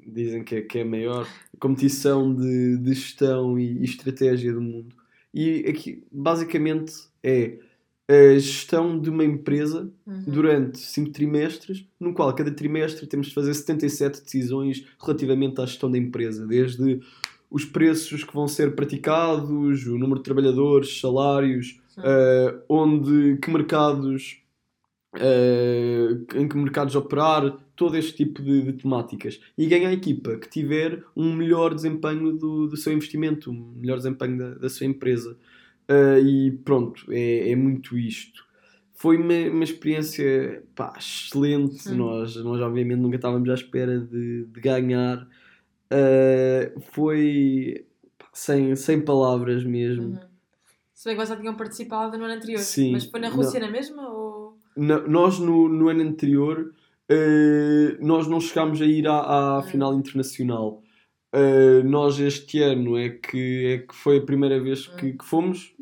dizem 0.06 0.44
que 0.44 0.56
é, 0.56 0.62
que 0.62 0.80
é 0.80 0.81
a 0.81 0.86
maior, 0.86 1.28
competição 1.60 2.34
de, 2.34 2.78
de 2.78 2.94
gestão 2.94 3.58
e, 3.58 3.80
e 3.80 3.84
estratégia 3.84 4.54
do 4.54 4.62
mundo. 4.62 4.96
E 5.34 5.66
aqui, 5.68 6.04
basicamente, 6.12 6.94
é 7.24 7.60
a 8.09 8.39
gestão 8.39 9.00
de 9.00 9.09
uma 9.09 9.23
empresa 9.23 9.91
Uhum. 10.06 10.23
durante 10.25 10.79
5 10.79 11.11
trimestres, 11.11 11.85
no 12.00 12.13
qual 12.13 12.33
cada 12.33 12.50
trimestre 12.51 13.06
temos 13.06 13.27
de 13.27 13.33
fazer 13.33 13.53
77 13.53 14.23
decisões 14.23 14.83
relativamente 15.00 15.61
à 15.61 15.65
gestão 15.65 15.91
da 15.91 15.97
empresa, 15.97 16.47
desde 16.47 17.00
os 17.51 17.65
preços 17.65 18.23
que 18.23 18.33
vão 18.33 18.47
ser 18.47 18.75
praticados, 18.75 19.85
o 19.85 19.97
número 19.97 20.19
de 20.19 20.23
trabalhadores, 20.23 20.99
salários, 20.99 21.80
eh, 21.97 22.56
onde, 22.68 23.37
que 23.37 23.49
mercados, 23.51 24.42
eh, 25.16 26.18
em 26.35 26.47
que 26.47 26.57
mercados 26.57 26.95
operar, 26.95 27.57
todo 27.75 27.95
este 27.95 28.18
tipo 28.18 28.42
de, 28.42 28.61
de 28.63 28.73
temáticas. 28.73 29.39
E 29.57 29.66
ganha 29.66 29.89
a 29.89 29.94
equipa 29.94 30.37
que 30.37 30.49
tiver 30.49 31.04
um 31.16 31.33
melhor 31.33 31.73
desempenho 31.73 32.33
do, 32.33 32.68
do 32.68 32.78
seu 32.78 32.94
investimento, 32.94 33.51
um 33.51 33.73
melhor 33.75 33.97
desempenho 33.97 34.37
da, 34.37 34.54
da 34.56 34.69
sua 34.69 34.85
empresa. 34.85 35.35
Eh, 35.90 36.19
e 36.19 36.52
pronto, 36.52 37.04
é, 37.12 37.50
é 37.52 37.56
muito 37.56 37.98
isto. 37.98 38.48
Foi 38.94 39.18
uma, 39.18 39.34
uma 39.52 39.64
experiência 39.64 40.64
pá, 40.76 40.94
excelente. 40.96 41.90
Hum. 41.90 41.96
Nós, 41.96 42.36
nós, 42.36 42.62
obviamente, 42.62 43.00
nunca 43.00 43.16
estávamos 43.16 43.50
à 43.50 43.56
espera 43.56 44.00
de, 44.00 44.46
de 44.46 44.62
ganhar. 44.62 45.28
Uh, 45.92 46.80
foi 46.92 47.86
pá, 48.19 48.28
sem, 48.31 48.76
sem 48.76 49.02
palavras 49.02 49.64
mesmo. 49.64 50.10
Uhum. 50.10 50.19
Se 50.94 51.06
bem 51.06 51.16
que 51.16 51.26
vocês 51.26 51.30
já 51.30 51.38
tinham 51.38 51.56
participado 51.56 52.18
no 52.18 52.26
ano 52.26 52.36
anterior, 52.36 52.60
Sim, 52.60 52.92
mas 52.92 53.06
foi 53.06 53.19
na 53.19 53.30
não. 53.30 53.38
Rússia 53.38 53.60
na 53.60 53.72
mesma 53.72 54.08
ou... 54.10 54.58
Nós, 54.76 55.40
no, 55.40 55.68
no 55.68 55.90
ano 55.90 56.04
anterior, 56.04 56.72
uh, 57.10 58.06
nós 58.06 58.28
não 58.28 58.40
chegámos 58.40 58.80
a 58.81 58.86
ir 58.86 59.08
à, 59.08 59.18
à 59.18 59.60
Hum. 59.60 59.64
final 59.64 59.94
internacional. 59.96 60.84
Uh, 61.31 61.83
nós 61.88 62.19
este 62.19 62.59
ano 62.64 62.98
é 62.98 63.09
que, 63.09 63.66
é 63.68 63.78
que 63.88 63.94
foi 63.95 64.18
a 64.18 64.21
primeira 64.21 64.59
vez 64.59 64.88
que, 64.88 65.07
Hum. 65.07 65.18
que 65.18 65.26
fomos. 65.26 65.74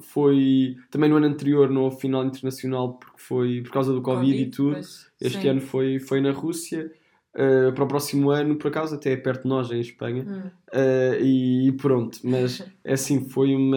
Foi 0.00 0.76
também 0.90 1.10
no 1.10 1.16
ano 1.16 1.26
anterior, 1.26 1.68
no 1.68 1.90
final 1.90 2.24
internacional, 2.24 2.94
porque 2.94 3.18
foi 3.18 3.60
por 3.62 3.70
causa 3.72 3.92
do 3.92 4.00
Covid, 4.00 4.42
e 4.42 4.46
tudo. 4.50 4.72
pois, 4.72 5.06
Este 5.20 5.42
sim. 5.42 5.48
ano 5.48 5.60
foi, 5.60 5.98
foi 5.98 6.20
na 6.20 6.30
Rússia. 6.32 6.90
Uh, 7.34 7.72
para 7.72 7.84
o 7.84 7.88
próximo 7.88 8.30
ano, 8.30 8.54
por 8.56 8.68
acaso, 8.68 8.94
até 8.94 9.12
é 9.12 9.16
perto 9.16 9.42
de 9.42 9.48
nós, 9.48 9.70
em 9.70 9.80
Espanha. 9.80 10.24
Hum. 10.26 10.50
Uh, 10.72 11.22
e 11.22 11.72
pronto, 11.72 12.18
mas 12.22 12.64
é 12.84 12.92
assim, 12.94 13.28
foi 13.28 13.54
uma, 13.54 13.76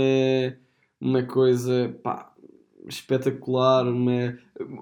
uma 1.02 1.24
coisa 1.24 1.94
pá, 2.04 2.32
espetacular. 2.88 3.86
Uma, 3.88 4.38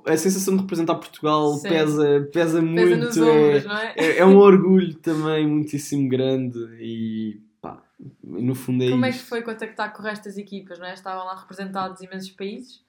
a 0.05 0.17
sensação 0.17 0.55
de 0.55 0.61
representar 0.61 0.95
Portugal 0.95 1.53
Sim. 1.53 1.69
pesa, 1.69 2.29
pesa 2.31 2.61
muito. 2.61 2.75
Pesa 2.89 2.97
nos 3.05 3.17
é- 3.17 3.21
ombros, 3.21 3.65
não 3.65 3.77
é? 3.77 3.93
é, 3.97 4.17
é 4.19 4.25
um 4.25 4.37
orgulho 4.37 4.93
também 4.95 5.47
muitíssimo 5.47 6.07
grande 6.09 6.57
e 6.79 7.41
pá, 7.61 7.81
no 8.23 8.55
fundo 8.55 8.83
é 8.83 8.89
Como 8.89 9.05
é 9.05 9.09
isto. 9.09 9.23
que 9.23 9.29
foi 9.29 9.41
contactar 9.41 9.93
com 9.93 10.01
o 10.01 10.05
resto 10.05 10.25
das 10.25 10.37
equipas, 10.37 10.79
não 10.79 10.85
é? 10.87 10.93
Estavam 10.93 11.25
lá 11.25 11.39
representados 11.39 12.01
imensos 12.01 12.31
países. 12.31 12.81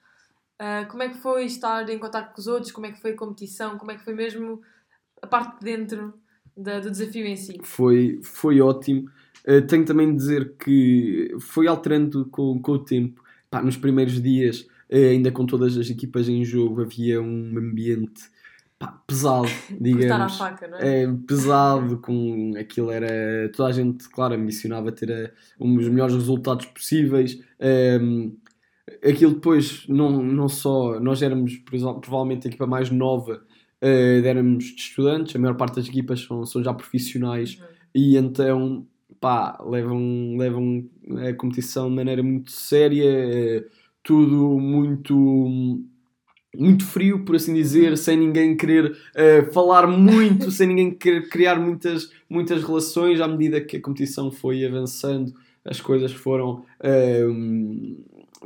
Ah, 0.58 0.86
como 0.90 1.02
é 1.02 1.08
que 1.10 1.18
foi 1.18 1.44
estar 1.44 1.88
em 1.90 1.98
contato 1.98 2.32
com 2.34 2.40
os 2.40 2.46
outros? 2.46 2.72
Como 2.72 2.86
é 2.86 2.92
que 2.92 3.00
foi 3.00 3.10
a 3.12 3.16
competição? 3.16 3.76
Como 3.76 3.90
é 3.90 3.96
que 3.96 4.04
foi 4.04 4.14
mesmo 4.14 4.62
a 5.20 5.26
parte 5.26 5.58
de 5.58 5.64
dentro 5.64 6.14
da- 6.56 6.80
do 6.80 6.90
desafio 6.90 7.26
em 7.26 7.36
si? 7.36 7.58
Foi, 7.62 8.20
foi 8.22 8.60
ótimo. 8.60 9.10
Uh, 9.46 9.64
tenho 9.66 9.84
também 9.84 10.10
de 10.10 10.16
dizer 10.16 10.54
que 10.58 11.36
foi 11.40 11.66
alterando 11.68 12.24
com, 12.26 12.58
com 12.60 12.72
o 12.72 12.78
tempo. 12.78 13.22
Pá, 13.50 13.62
nos 13.62 13.76
primeiros 13.76 14.20
dias, 14.20 14.62
uh, 14.62 14.66
ainda 14.92 15.30
com 15.32 15.46
todas 15.46 15.76
as 15.76 15.90
equipas 15.90 16.28
em 16.28 16.44
jogo, 16.44 16.82
havia 16.82 17.20
um 17.20 17.56
ambiente 17.58 18.22
pá, 18.78 19.02
pesado, 19.06 19.48
digamos. 19.80 20.36
faca, 20.36 20.66
é? 20.78 21.02
É, 21.04 21.12
pesado, 21.26 21.98
com 21.98 22.52
aquilo 22.58 22.90
era. 22.90 23.50
Toda 23.54 23.68
a 23.70 23.72
gente, 23.72 24.08
claro, 24.08 24.34
ambicionava 24.34 24.92
ter 24.92 25.10
eh, 25.10 25.32
um 25.60 25.74
dos 25.76 25.88
melhores 25.88 26.14
resultados 26.14 26.66
possíveis. 26.66 27.40
Ehm, 27.58 28.32
aquilo 29.02 29.34
depois, 29.34 29.86
não, 29.88 30.22
não 30.22 30.48
só. 30.48 31.00
Nós 31.00 31.22
éramos 31.22 31.56
provavelmente 32.00 32.46
a 32.46 32.50
equipa 32.50 32.66
mais 32.66 32.90
nova, 32.90 33.42
eh, 33.80 34.22
éramos 34.24 34.64
de 34.64 34.80
estudantes, 34.80 35.34
a 35.34 35.38
maior 35.38 35.56
parte 35.56 35.76
das 35.76 35.88
equipas 35.88 36.20
são, 36.22 36.44
são 36.46 36.62
já 36.62 36.72
profissionais 36.74 37.58
Uhum. 37.58 37.66
e 37.94 38.16
então 38.16 38.86
pá, 39.20 39.58
levam, 39.64 40.36
levam 40.36 40.88
a 41.28 41.32
competição 41.34 41.88
de 41.88 41.94
maneira 41.96 42.22
muito 42.22 42.50
séria, 42.52 43.04
eh, 43.04 43.64
tudo 44.06 44.58
muito 44.60 45.14
muito 46.56 46.86
frio, 46.86 47.24
por 47.24 47.36
assim 47.36 47.52
dizer, 47.52 47.98
sem 47.98 48.16
ninguém 48.16 48.56
querer 48.56 48.96
eh, 49.14 49.42
falar 49.52 49.86
muito, 49.86 50.50
sem 50.50 50.68
ninguém 50.68 50.90
querer 50.94 51.28
criar 51.28 51.56
muitas, 51.60 52.10
muitas 52.30 52.62
relações. 52.64 53.20
À 53.20 53.28
medida 53.28 53.60
que 53.60 53.76
a 53.76 53.80
competição 53.82 54.30
foi 54.30 54.64
avançando, 54.64 55.34
as 55.64 55.80
coisas 55.82 56.12
foram, 56.12 56.64
eh, 56.80 57.26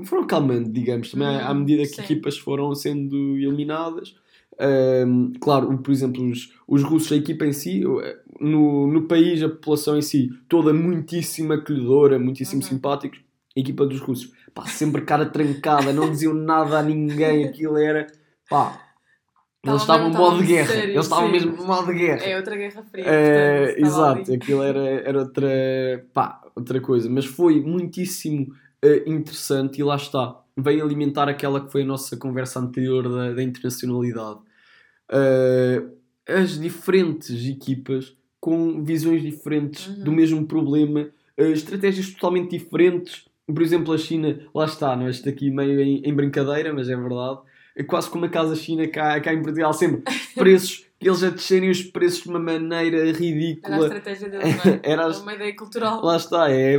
foram 0.04 0.26
calmando, 0.26 0.70
digamos, 0.70 1.10
também 1.12 1.28
à- 1.28 1.52
Uhum, 1.52 1.60
medida 1.60 1.82
que 1.82 1.88
sim. 1.96 2.02
equipas 2.02 2.36
foram 2.38 2.74
sendo 2.74 3.36
eliminadas. 3.38 4.16
Eh, 4.58 5.04
claro, 5.40 5.78
por 5.78 5.92
exemplo, 5.92 6.24
os, 6.28 6.52
os 6.66 6.82
russos, 6.82 7.12
a 7.12 7.16
equipa 7.16 7.46
em 7.46 7.52
si, 7.52 7.82
eh, 8.02 8.18
no, 8.40 8.88
no 8.88 9.02
país, 9.06 9.40
a 9.42 9.48
população 9.48 9.96
em 9.96 10.02
si, 10.02 10.30
toda 10.48 10.72
muitíssimo 10.72 11.52
acolhedora, 11.52 12.18
muitíssimo 12.18 12.60
Uhum. 12.62 12.68
simpáticos. 12.68 13.20
A 13.56 13.60
equipa 13.60 13.84
dos 13.86 13.98
russos, 14.00 14.32
pá, 14.54 14.66
sempre 14.66 15.02
cara 15.02 15.26
trancada, 15.26 15.92
não 15.92 16.10
diziam 16.10 16.34
nada 16.34 16.78
a 16.78 16.82
ninguém, 16.82 17.44
aquilo 17.44 17.76
era, 17.78 18.06
pá, 18.48 18.86
eles 19.62 19.82
Estavam 19.82 20.08
em 20.08 20.12
modo 20.12 20.38
de 20.38 20.46
guerra, 20.46 20.66
sérios, 20.68 20.90
eles 20.90 21.04
estavam 21.04 21.30
mesmo 21.30 21.52
em 21.62 21.66
modo 21.66 21.92
de 21.92 21.98
guerra. 21.98 22.22
É 22.24 22.36
outra 22.36 22.56
guerra 22.56 22.82
fria. 22.90 23.04
É, 23.06 23.66
portanto, 23.66 23.86
exato, 23.86 24.30
ali. 24.30 24.34
aquilo 24.34 24.62
era, 24.62 24.80
era 24.80 25.18
outra, 25.18 25.48
pá, 26.14 26.40
outra 26.56 26.80
coisa, 26.80 27.10
mas 27.10 27.26
foi 27.26 27.60
muitíssimo 27.60 28.54
eh, 28.80 29.02
interessante 29.06 29.78
e 29.78 29.84
lá 29.84 29.96
está, 29.96 30.40
veio 30.56 30.82
alimentar 30.82 31.28
aquela 31.28 31.60
que 31.64 31.70
foi 31.70 31.82
a 31.82 31.86
nossa 31.86 32.16
conversa 32.16 32.58
anterior 32.58 33.06
da, 33.06 33.32
da 33.34 33.42
internacionalidade. 33.42 34.40
Eh, 35.12 35.82
as 36.26 36.58
diferentes 36.58 37.46
equipas 37.46 38.16
com 38.40 38.82
visões 38.82 39.20
diferentes 39.20 39.86
Uhum. 39.88 40.04
do 40.04 40.12
mesmo 40.12 40.46
problema, 40.46 41.10
eh, 41.36 41.50
estratégias 41.50 42.10
totalmente 42.10 42.56
diferentes. 42.56 43.26
Por 43.52 43.62
exemplo, 43.62 43.92
a 43.92 43.98
China, 43.98 44.38
lá 44.54 44.64
está, 44.64 44.96
não 44.96 45.06
é? 45.06 45.10
Isto 45.10 45.28
aqui 45.28 45.50
meio 45.50 45.80
em, 45.80 46.02
em 46.04 46.14
brincadeira, 46.14 46.72
mas 46.72 46.88
é 46.88 46.96
verdade. 46.96 47.40
É 47.76 47.82
quase 47.84 48.10
como 48.10 48.24
a 48.24 48.28
casa 48.28 48.54
China 48.56 48.86
cá, 48.88 49.20
cá 49.20 49.32
em 49.32 49.42
Portugal, 49.42 49.72
sempre 49.72 50.02
preços, 50.36 50.84
eles 51.00 51.22
a 51.22 51.30
descerem 51.30 51.70
os 51.70 51.82
preços 51.82 52.22
de 52.24 52.28
uma 52.28 52.38
maneira 52.40 52.98
Era 52.98 53.10
a 53.10 53.12
ridícula. 53.12 53.78
estratégia 53.86 54.28
deles, 54.28 54.56
não 54.56 54.64
é? 54.72 54.80
Era 54.82 55.02
Era 55.02 55.06
as- 55.06 55.20
uma 55.22 55.34
ideia 55.34 55.54
cultural. 55.56 56.04
Lá 56.04 56.16
está, 56.16 56.50
é, 56.50 56.76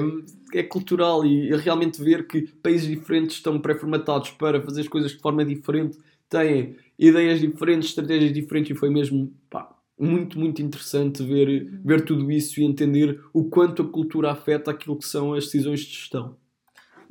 é 0.53 0.63
cultural 0.63 1.25
e 1.25 1.55
realmente 1.55 2.01
ver 2.03 2.27
que 2.27 2.41
países 2.61 2.87
diferentes 2.87 3.37
estão 3.37 3.59
pré-formatados 3.59 4.31
para 4.31 4.61
fazer 4.61 4.81
as 4.81 4.87
coisas 4.87 5.11
de 5.11 5.19
forma 5.19 5.43
diferente, 5.45 5.97
têm 6.29 6.75
ideias 6.99 7.39
diferentes, 7.39 7.89
estratégias 7.89 8.31
diferentes 8.33 8.71
e 8.75 8.79
foi 8.79 8.89
mesmo 8.89 9.33
pá, 9.49 9.73
muito, 9.99 10.37
muito 10.37 10.61
interessante 10.61 11.23
ver, 11.23 11.79
ver 11.83 12.03
tudo 12.05 12.29
isso 12.31 12.59
e 12.59 12.63
entender 12.63 13.19
o 13.33 13.45
quanto 13.45 13.81
a 13.81 13.87
cultura 13.89 14.31
afeta 14.31 14.69
aquilo 14.71 14.97
que 14.97 15.05
são 15.07 15.33
as 15.33 15.45
decisões 15.45 15.79
de 15.79 15.93
gestão. 15.93 16.35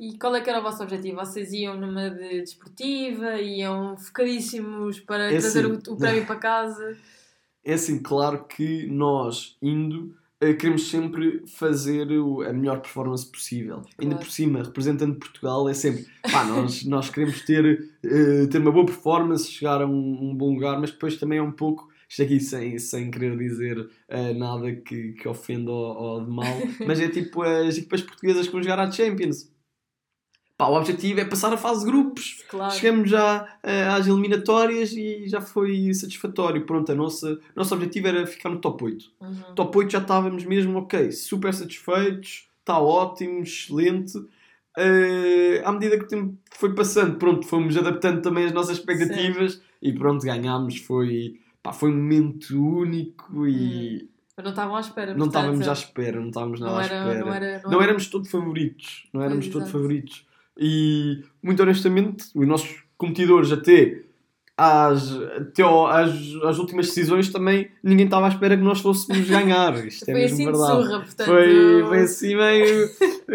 E 0.01 0.17
qual 0.17 0.35
é 0.35 0.41
que 0.41 0.49
era 0.49 0.59
o 0.59 0.63
vosso 0.63 0.81
objetivo? 0.81 1.17
Vocês 1.17 1.53
iam 1.53 1.79
numa 1.79 2.09
de 2.09 2.41
desportiva, 2.41 3.39
iam 3.39 3.95
focadíssimos 3.97 4.99
para 4.99 5.25
É 5.31 5.37
trazer 5.37 5.65
assim. 5.65 5.79
o, 5.89 5.93
o 5.93 5.97
prémio 5.97 6.25
para 6.25 6.35
casa? 6.37 6.97
É 7.63 7.75
assim, 7.75 7.99
claro 8.01 8.45
que 8.45 8.87
nós, 8.87 9.55
indo, 9.61 10.15
eh, 10.41 10.51
queremos 10.55 10.89
sempre 10.89 11.43
fazer 11.45 12.07
a 12.47 12.51
melhor 12.51 12.81
performance 12.81 13.23
possível. 13.31 13.83
Ainda 13.99 14.15
Claro. 14.15 14.17
por 14.25 14.31
cima, 14.31 14.63
representando 14.63 15.19
Portugal, 15.19 15.69
é 15.69 15.73
sempre, 15.75 16.07
pá, 16.23 16.43
nós, 16.43 16.83
nós 16.89 17.11
queremos 17.11 17.43
ter, 17.45 17.87
eh, 18.03 18.47
ter 18.47 18.57
uma 18.57 18.71
boa 18.71 18.83
performance, 18.87 19.47
chegar 19.51 19.79
a 19.79 19.85
um, 19.85 20.31
um 20.31 20.35
bom 20.35 20.55
lugar, 20.55 20.79
mas 20.81 20.89
depois 20.89 21.17
também 21.17 21.37
é 21.37 21.43
um 21.43 21.51
pouco, 21.51 21.87
isto 22.09 22.23
aqui 22.23 22.39
sem, 22.39 22.79
sem 22.79 23.11
querer 23.11 23.37
dizer 23.37 23.87
eh, 24.07 24.33
nada 24.33 24.75
que, 24.77 25.11
que 25.13 25.27
ofenda 25.27 25.69
ou, 25.69 25.95
ou 25.95 26.25
de 26.25 26.31
mal, 26.31 26.55
mas 26.87 26.99
é 26.99 27.09
tipo 27.09 27.43
as 27.43 27.77
equipas 27.77 28.01
portuguesas 28.01 28.47
que 28.47 28.53
vão 28.53 28.63
jogar 28.63 28.79
à 28.79 28.91
Champions. 28.91 29.51
Pá, 30.61 30.67
o 30.67 30.75
objetivo 30.75 31.19
é 31.19 31.25
passar 31.25 31.51
a 31.51 31.57
fase 31.57 31.79
de 31.83 31.87
grupos. 31.87 32.43
Claro. 32.47 32.71
Chegamos 32.71 33.09
já 33.09 33.47
eh, 33.63 33.87
às 33.87 34.05
eliminatórias 34.05 34.93
e 34.93 35.27
já 35.27 35.41
foi 35.41 35.91
satisfatório. 35.91 36.67
Pronto, 36.67 36.91
a 36.91 36.93
nossa, 36.93 37.39
nosso 37.55 37.73
objetivo 37.73 38.09
era 38.09 38.27
ficar 38.27 38.49
no 38.49 38.59
top 38.59 38.83
8. 38.83 39.05
Uhum. 39.21 39.55
Top 39.55 39.75
8 39.75 39.91
já 39.91 39.97
estávamos 39.97 40.45
mesmo, 40.45 40.77
ok, 40.77 41.11
super 41.11 41.51
satisfeitos, 41.51 42.47
está 42.59 42.77
ótimo, 42.77 43.41
excelente. 43.41 44.13
Eh, 44.77 45.63
à 45.65 45.71
medida 45.71 45.97
que 45.97 46.03
o 46.03 46.07
tempo 46.07 46.37
foi 46.51 46.75
passando, 46.75 47.17
pronto, 47.17 47.47
fomos 47.47 47.75
adaptando 47.75 48.21
também 48.21 48.45
as 48.45 48.51
nossas 48.51 48.77
expectativas 48.77 49.59
e 49.81 49.91
pronto, 49.91 50.23
ganhámos. 50.23 50.77
Foi, 50.77 51.39
pá, 51.63 51.73
foi 51.73 51.89
um 51.89 51.97
momento 51.97 52.51
único 52.51 53.47
e 53.47 54.07
Mas 54.37 54.43
não 54.43 54.51
estavam 54.51 54.75
à 54.75 54.79
espera. 54.79 55.15
não 55.15 55.25
estávamos 55.25 55.67
à 55.67 55.73
espera, 55.73 56.19
não 56.19 56.27
estávamos 56.27 56.59
nada 56.59 56.71
não 56.71 56.79
à 56.79 56.85
era, 56.85 56.95
espera. 56.99 57.25
não 57.25 57.33
era, 57.33 57.61
Não 57.65 57.81
éramos 57.81 58.05
todos 58.11 58.29
favoritos, 58.29 59.07
não 59.11 59.23
éramos 59.23 59.47
todos 59.47 59.71
favoritos. 59.71 60.29
E, 60.57 61.23
muito 61.41 61.61
honestamente, 61.63 62.25
os 62.35 62.47
nossos 62.47 62.83
competidores 62.97 63.51
até 63.51 64.03
às, 64.57 65.11
até 65.11 65.63
ao- 65.63 65.87
às, 65.87 66.11
às 66.43 66.59
últimas 66.59 66.87
decisões 66.87 67.29
também 67.29 67.71
ninguém 67.81 68.05
estava 68.05 68.27
à 68.27 68.29
espera 68.29 68.55
que 68.55 68.61
nós 68.63 68.79
fôssemos 68.79 69.27
ganhar. 69.29 69.73
Isto 69.87 70.03
é 70.03 70.11
Foi 70.13 70.21
mesmo 70.21 70.35
assim 70.35 70.45
de 70.45 70.51
verdade. 70.51 70.83
surra, 70.83 70.99
portanto. 70.99 71.25
Foi, 71.27 71.83
foi 71.87 71.99
assim 72.03 72.35
meio 72.35 72.89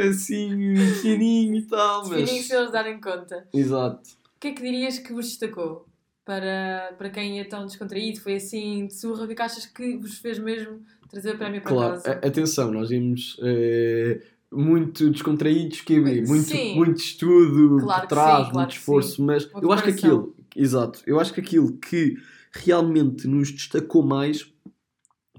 assim 0.08 0.76
fininho 1.00 1.56
e 1.56 1.62
tal, 1.62 2.06
mas... 2.08 2.28
Fininho 2.28 2.42
sem 2.44 2.56
eles 2.56 2.70
darem 2.70 3.00
conta. 3.00 3.46
Exato. 3.52 4.10
O 4.36 4.40
que 4.40 4.48
é 4.48 4.52
que 4.52 4.62
dirias 4.62 4.98
que 4.98 5.12
vos 5.12 5.26
destacou? 5.26 5.86
Para, 6.24 6.92
para 6.98 7.08
quem 7.10 7.38
é 7.40 7.44
tão 7.44 7.64
descontraído, 7.66 8.20
foi 8.20 8.34
assim 8.34 8.86
de 8.88 8.94
surra, 8.94 9.22
o 9.22 9.26
que 9.26 9.32
é 9.32 9.36
que 9.36 9.42
achas 9.42 9.64
que 9.64 9.96
vos 9.96 10.18
fez 10.18 10.38
mesmo 10.40 10.80
trazer 11.08 11.34
o 11.34 11.38
prémio 11.38 11.62
para 11.62 11.70
Claro, 11.70 11.92
casa? 11.94 12.10
atenção, 12.22 12.72
nós 12.72 12.90
íamos 12.90 13.36
eh, 13.42 14.20
muito 14.52 15.10
descontraídos, 15.10 15.80
que 15.80 15.98
muito, 15.98 16.48
Sim. 16.48 16.74
muito 16.76 16.98
estudo 16.98 17.78
Claro 17.80 18.02
por 18.02 18.08
trás, 18.08 18.46
sim, 18.48 18.54
muito 18.54 18.70
esforço, 18.70 19.22
mas 19.22 19.44
Uma 19.52 19.60
eu 19.62 19.72
acho 19.72 19.82
que 19.82 19.90
aquilo, 19.90 20.34
exato, 20.54 21.02
eu 21.06 21.20
acho 21.20 21.32
que 21.34 21.40
aquilo 21.40 21.72
que 21.78 22.16
realmente 22.52 23.26
nos 23.26 23.50
destacou 23.50 24.02
mais 24.04 24.50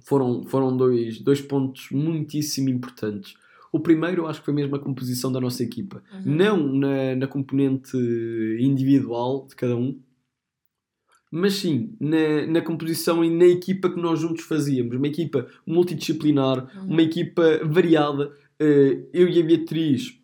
foram, 0.02 0.44
foram 0.44 0.76
dois, 0.76 1.20
dois 1.20 1.42
pontos 1.42 1.88
muitíssimo 1.92 2.70
importantes. 2.70 3.34
O 3.72 3.80
primeiro, 3.80 4.24
eu 4.24 4.28
acho 4.28 4.40
que 4.40 4.46
foi 4.46 4.54
mesmo 4.54 4.76
a 4.76 4.80
composição 4.80 5.32
da 5.32 5.42
nossa 5.42 5.62
equipa. 5.62 6.02
Uhum. 6.14 6.22
Não 6.26 6.58
na, 6.74 7.16
na 7.16 7.28
componente 7.28 7.98
individual 8.60 9.46
de 9.50 9.56
cada 9.56 9.76
um, 9.76 10.00
mas 11.30 11.56
sim 11.56 11.94
na, 12.00 12.48
na 12.48 12.62
composição 12.62 13.24
e 13.24 13.30
na 13.30 13.46
equipa 13.46 13.90
que 13.90 14.00
nós 14.00 14.20
juntos 14.20 14.46
fazíamos. 14.46 14.96
Uma 14.96 15.08
equipa 15.08 15.48
multidisciplinar, 15.66 16.70
Uhum. 16.78 16.86
uma 16.92 17.02
equipa 17.02 17.60
variada. 17.66 18.32
Eh, 18.60 19.00
Eu 19.14 19.28
e 19.28 19.40
a 19.42 19.44
Beatriz, 19.46 20.18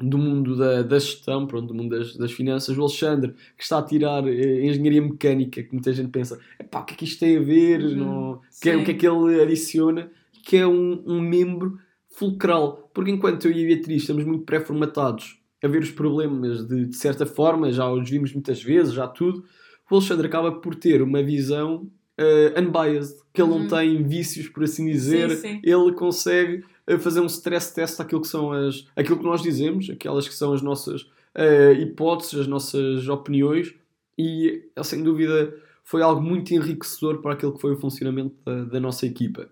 do 0.00 0.18
mundo 0.18 0.56
da, 0.56 0.82
da 0.82 0.98
gestão, 0.98 1.46
pronto, 1.46 1.68
do 1.68 1.74
mundo 1.74 1.96
das, 1.96 2.16
das 2.16 2.32
finanças, 2.32 2.76
o 2.76 2.80
Alexandre, 2.82 3.32
que 3.56 3.62
está 3.62 3.78
a 3.78 3.82
tirar 3.82 4.26
eh, 4.26 4.64
engenharia 4.66 5.00
mecânica, 5.00 5.62
que 5.62 5.72
muita 5.72 5.92
gente 5.92 6.10
pensa, 6.10 6.38
epá, 6.58 6.80
o 6.80 6.84
que 6.84 6.94
é 6.94 6.96
que 6.96 7.04
isto 7.04 7.20
tem 7.20 7.36
a 7.36 7.40
ver? 7.40 7.80
Uhum. 7.82 7.96
Não... 7.96 8.40
Que 8.60 8.70
é- 8.70 8.76
o 8.76 8.84
que 8.84 8.90
é 8.90 8.94
que 8.94 9.06
ele 9.06 9.40
adiciona? 9.40 10.10
Que 10.44 10.56
é 10.58 10.66
um, 10.66 11.02
um 11.06 11.20
membro 11.20 11.78
fulcral. 12.10 12.90
Porque 12.92 13.10
enquanto 13.10 13.46
eu 13.46 13.52
e 13.52 13.64
a 13.64 13.68
Beatriz 13.68 14.02
estamos 14.02 14.24
muito 14.24 14.44
pré-formatados 14.44 15.38
a 15.62 15.68
ver 15.68 15.82
os 15.82 15.90
problemas 15.90 16.66
de, 16.66 16.86
de 16.86 16.96
certa 16.96 17.24
forma, 17.24 17.72
já 17.72 17.90
os 17.90 18.08
vimos 18.08 18.32
muitas 18.34 18.62
vezes, 18.62 18.92
já 18.92 19.08
tudo, 19.08 19.44
o 19.90 19.94
Alexandre 19.94 20.26
acaba 20.26 20.52
por 20.52 20.74
ter 20.74 21.00
uma 21.00 21.22
visão 21.22 21.90
eh, 22.18 22.54
unbiased, 22.60 23.16
que 23.32 23.40
ele 23.40 23.50
não 23.50 23.60
Uhum. 23.62 23.68
tem 23.68 24.02
vícios, 24.02 24.48
por 24.48 24.64
assim 24.64 24.86
dizer, 24.86 25.30
Sim, 25.30 25.36
sim. 25.36 25.60
ele 25.64 25.92
consegue 25.92 26.62
fazer 26.98 27.20
um 27.20 27.26
stress 27.26 27.74
test 27.74 27.98
daquilo 27.98 28.20
que 28.20 28.28
são 28.28 28.52
as 28.52 28.86
aquilo 28.96 29.18
que 29.18 29.24
nós 29.24 29.42
dizemos, 29.42 29.88
aquelas 29.90 30.28
que 30.28 30.34
são 30.34 30.52
as 30.52 30.62
nossas 30.62 31.06
eh, 31.34 31.72
hipóteses, 31.72 32.40
as 32.40 32.46
nossas 32.46 33.08
opiniões, 33.08 33.74
e 34.18 34.68
eh, 34.76 34.82
sem 34.82 35.02
dúvida 35.02 35.54
foi 35.82 36.02
algo 36.02 36.22
muito 36.22 36.54
enriquecedor 36.54 37.20
para 37.20 37.34
aquilo 37.34 37.54
que 37.54 37.60
foi 37.60 37.72
o 37.72 37.76
funcionamento 37.76 38.36
da, 38.44 38.64
da 38.64 38.80
nossa 38.80 39.06
equipa. 39.06 39.48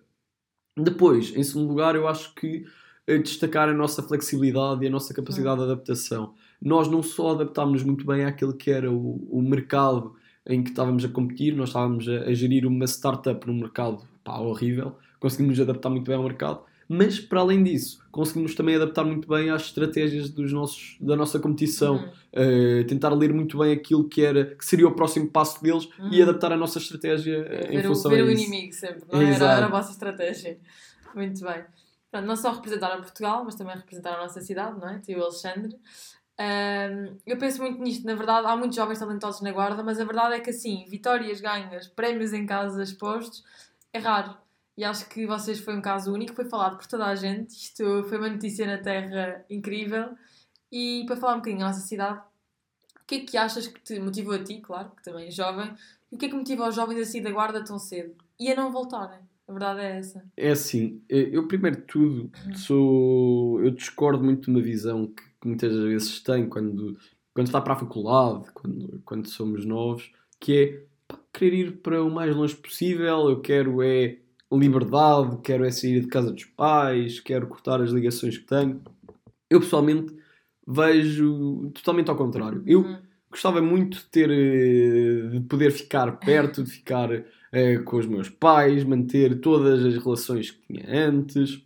Depois, 0.77 1.35
em 1.37 1.43
segundo 1.43 1.69
lugar, 1.69 1.95
eu 1.95 2.09
acho 2.09 2.35
que 2.35 2.65
eh, 3.07 3.19
destacar 3.19 3.69
a 3.69 3.75
nossa 3.75 4.03
flexibilidade 4.03 4.85
e 4.85 4.87
a 4.89 4.91
nossa 4.91 5.13
capacidade 5.13 5.59
de 5.59 5.65
adaptação. 5.65 6.35
Nós 6.61 6.89
não 6.89 7.03
só 7.03 7.33
adaptámos 7.33 7.83
muito 7.83 8.07
bem 8.07 8.25
àquilo 8.25 8.55
que 8.55 8.71
era 8.71 8.91
o, 8.91 9.17
o 9.31 9.43
mercado 9.43 10.15
em 10.47 10.63
que 10.63 10.71
estávamos 10.71 11.05
a 11.05 11.09
competir, 11.09 11.55
nós 11.55 11.71
estávamos 11.71 12.09
a, 12.09 12.25
a 12.25 12.35
gerir 12.35 12.67
uma 12.67 12.85
startup 12.87 13.47
num 13.47 13.55
mercado 13.55 14.07
pá, 14.25 14.39
horrível, 14.39 14.97
conseguimos 15.21 15.59
adaptar 15.61 15.91
muito 15.91 16.07
bem 16.07 16.17
ao 16.17 16.23
mercado, 16.23 16.65
mas 16.93 17.19
para 17.19 17.41
além 17.41 17.63
disso, 17.63 18.05
conseguimos 18.11 18.55
também 18.55 18.77
adaptar 18.77 19.05
muito 19.05 19.27
bem 19.29 19.51
às 19.51 19.63
estratégias 19.63 20.29
dos 20.31 20.53
nossos, 20.53 20.97
da 21.01 21.17
nossa 21.17 21.39
competição, 21.41 21.97
Uhum. 21.97 22.81
uh, 22.81 22.87
tentar 22.87 23.11
ler 23.15 23.33
muito 23.33 23.59
bem 23.59 23.73
aquilo 23.73 24.09
que, 24.09 24.23
era, 24.23 24.55
que 24.55 24.65
seria 24.65 24.87
o 24.87 24.93
próximo 24.95 25.31
passo 25.31 25.63
deles 25.63 25.89
e 26.11 26.17
Uhum. 26.17 26.23
adaptar 26.29 26.53
a 26.53 26.57
nossa 26.57 26.79
estratégia 26.79 27.39
em 27.71 27.79
ver 27.79 27.87
o, 27.87 27.89
função 27.89 28.11
ver 28.11 28.23
a 28.23 28.25
o 28.27 28.31
isso. 28.31 28.45
inimigo 28.45 28.73
sempre, 28.73 29.05
não 29.11 29.21
é? 29.21 29.33
era, 29.35 29.67
a 29.67 29.69
vossa 29.69 29.93
estratégia. 29.93 30.59
Muito 31.15 31.43
bem. 31.43 31.65
Pronto, 32.11 32.27
não 32.27 32.37
só 32.37 32.53
representaram 32.53 33.01
Portugal, 33.01 33.43
mas 33.45 33.55
também 33.55 33.75
representaram 33.75 34.19
a 34.19 34.23
nossa 34.23 34.41
cidade, 34.41 34.79
não 34.79 34.89
é? 34.89 34.99
Tu 34.99 35.13
e 35.13 35.17
o 35.17 35.23
Alexandre. 35.23 35.77
Ahm, 36.39 37.17
eu 37.27 37.39
penso 37.39 37.61
muito 37.63 37.81
nisto, 37.83 38.05
na 38.07 38.15
verdade, 38.15 38.47
há 38.47 38.57
muitos 38.57 38.77
jovens 38.77 38.99
talentosos 38.99 39.41
na 39.43 39.53
Guarda, 39.53 39.83
mas 39.83 40.01
a 40.01 40.05
verdade 40.05 40.35
é 40.35 40.41
que 40.41 40.51
assim, 40.51 40.85
vitórias, 40.89 41.41
ganhas, 41.41 41.89
prémios 41.89 42.33
em 42.33 42.45
casa 42.47 42.83
expostos, 42.83 43.43
é 43.93 43.99
raro. 43.99 44.37
E 44.77 44.85
acho 44.85 45.09
que 45.09 45.27
vocês 45.27 45.61
foi 45.61 45.77
um 45.77 45.83
caso 45.83 46.13
único, 46.13 46.35
foi 46.35 46.47
falado 46.47 46.79
por 46.79 46.87
toda 46.87 47.07
a 47.07 47.15
gente. 47.15 47.51
Isto 47.51 48.05
foi 48.05 48.19
uma 48.19 48.31
notícia 48.31 48.67
na 48.67 48.79
Terra 48.79 49.45
incrível. 49.51 50.15
E 50.71 51.05
para 51.07 51.17
falar 51.17 51.35
um 51.35 51.37
bocadinho 51.37 51.61
da 51.61 51.67
nossa 51.67 51.81
cidade, 51.81 52.21
o 53.03 53.07
que 53.07 53.17
é 53.17 53.21
que 53.21 53.37
achas 53.37 53.67
que 53.67 53.81
te 53.81 54.01
motivou 54.01 54.35
a 54.35 54.43
ti, 54.43 54.61
claro, 54.61 54.91
que 54.97 55.03
também 55.03 55.27
és 55.27 55.35
jovem, 55.35 55.75
e 56.11 56.15
o 56.15 56.19
que 56.19 56.27
é 56.27 56.29
que 56.29 56.35
motiva 56.35 56.69
os 56.69 56.75
jovens 56.75 57.01
a 57.01 57.05
sair 57.05 57.21
da 57.21 57.31
Guarda 57.31 57.65
tão 57.65 57.79
cedo 57.79 58.15
e 58.41 58.51
a 58.51 58.57
não 58.57 58.73
voltarem? 58.73 59.19
A 59.47 59.53
verdade 59.53 59.81
é 59.81 59.99
essa. 59.99 60.25
É 60.37 60.51
assim, 60.51 61.03
eh, 61.11 61.29
eu 61.33 61.47
primeiro 61.47 61.79
de 61.79 61.83
tudo 61.83 62.31
sou. 62.55 63.63
Eu 63.63 63.71
discordo 63.71 64.25
muito 64.25 64.45
de 64.45 64.51
uma 64.51 64.63
visão 64.63 65.07
que, 65.07 65.23
que 65.23 65.49
muitas 65.49 65.75
vezes 65.75 66.21
tem 66.21 66.49
quando, 66.49 66.97
quando 67.35 67.49
está 67.49 67.61
para 67.61 67.75
a 67.75 67.79
faculdade, 67.79 68.51
quando, 68.55 69.03
quando 69.05 69.29
somos 69.29 69.65
novos, 69.67 70.11
que 70.41 70.57
é 70.57 70.85
pá, 71.07 71.19
querer 71.33 71.57
ir 71.57 71.77
para 71.79 72.03
o 72.03 72.11
mais 72.11 72.35
longe 72.35 72.57
possível, 72.57 73.29
eu 73.29 73.41
quero 73.41 73.83
é 73.83 74.19
liberdade, 74.59 75.39
quero 75.43 75.65
é 75.65 75.71
sair 75.71 76.01
de 76.01 76.09
casa 76.09 76.33
dos 76.33 76.45
pais, 76.45 77.21
quero 77.21 77.47
cortar 77.47 77.81
as 77.83 77.91
ligações 77.91 78.39
que 78.39 78.45
tenho. 78.47 78.81
Eu 79.51 79.61
pessoalmente 79.61 80.15
vejo 80.67 81.71
totalmente 81.75 82.11
ao 82.11 82.17
contrário. 82.17 82.63
Eu 82.67 82.81
Uhum. 82.83 82.99
gostava 83.31 83.61
muito 83.63 83.99
de 83.99 84.05
ter 84.07 84.31
eh, 84.31 85.29
de 85.31 85.41
poder 85.49 85.71
ficar 85.73 86.13
perto, 86.21 86.63
de 86.65 86.71
ficar 86.71 87.11
eh, 87.53 87.79
com 87.79 87.97
os 87.99 88.07
meus 88.07 88.29
pais, 88.31 88.85
manter 88.85 89.41
todas 89.41 89.85
as 89.85 89.97
relações 90.03 90.51
que 90.51 90.61
tinha 90.67 90.85
antes. 91.09 91.63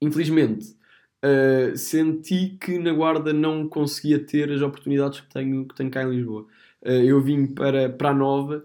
Infelizmente, 0.00 0.76
eh, 1.22 1.72
senti 1.76 2.56
que 2.60 2.78
na 2.78 2.92
Guarda 2.92 3.32
não 3.32 3.68
conseguia 3.68 4.18
ter 4.24 4.50
as 4.52 4.60
oportunidades 4.62 5.20
que 5.20 5.28
tenho, 5.32 5.66
que 5.66 5.74
tenho 5.74 5.90
cá 5.90 6.02
em 6.02 6.10
Lisboa. 6.10 6.46
Eh, 6.82 7.04
eu 7.06 7.20
vim 7.22 7.46
para, 7.46 7.88
para 7.90 8.10
a 8.10 8.14
Nova 8.14 8.64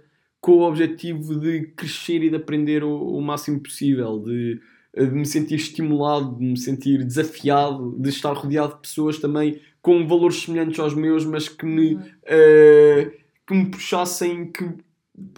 com 0.49 0.55
o 0.55 0.67
objetivo 0.67 1.39
de 1.39 1.67
crescer 1.75 2.23
e 2.23 2.29
de 2.31 2.35
aprender 2.35 2.83
o, 2.83 2.91
o 2.91 3.21
máximo 3.21 3.59
possível, 3.59 4.17
de, 4.17 4.59
de 4.95 5.11
me 5.11 5.25
sentir 5.25 5.53
estimulado, 5.53 6.35
de 6.39 6.43
me 6.43 6.57
sentir 6.57 7.03
desafiado, 7.05 7.95
de 7.99 8.09
estar 8.09 8.33
rodeado 8.33 8.73
de 8.73 8.81
pessoas 8.81 9.19
também 9.19 9.61
com 9.79 10.07
valores 10.07 10.41
semelhantes 10.41 10.79
aos 10.79 10.95
meus, 10.95 11.23
mas 11.23 11.47
que 11.47 11.67
me, 11.67 11.99
eh, 12.25 13.11
que 13.45 13.53
me 13.53 13.69
puxassem, 13.69 14.51
que, 14.51 14.73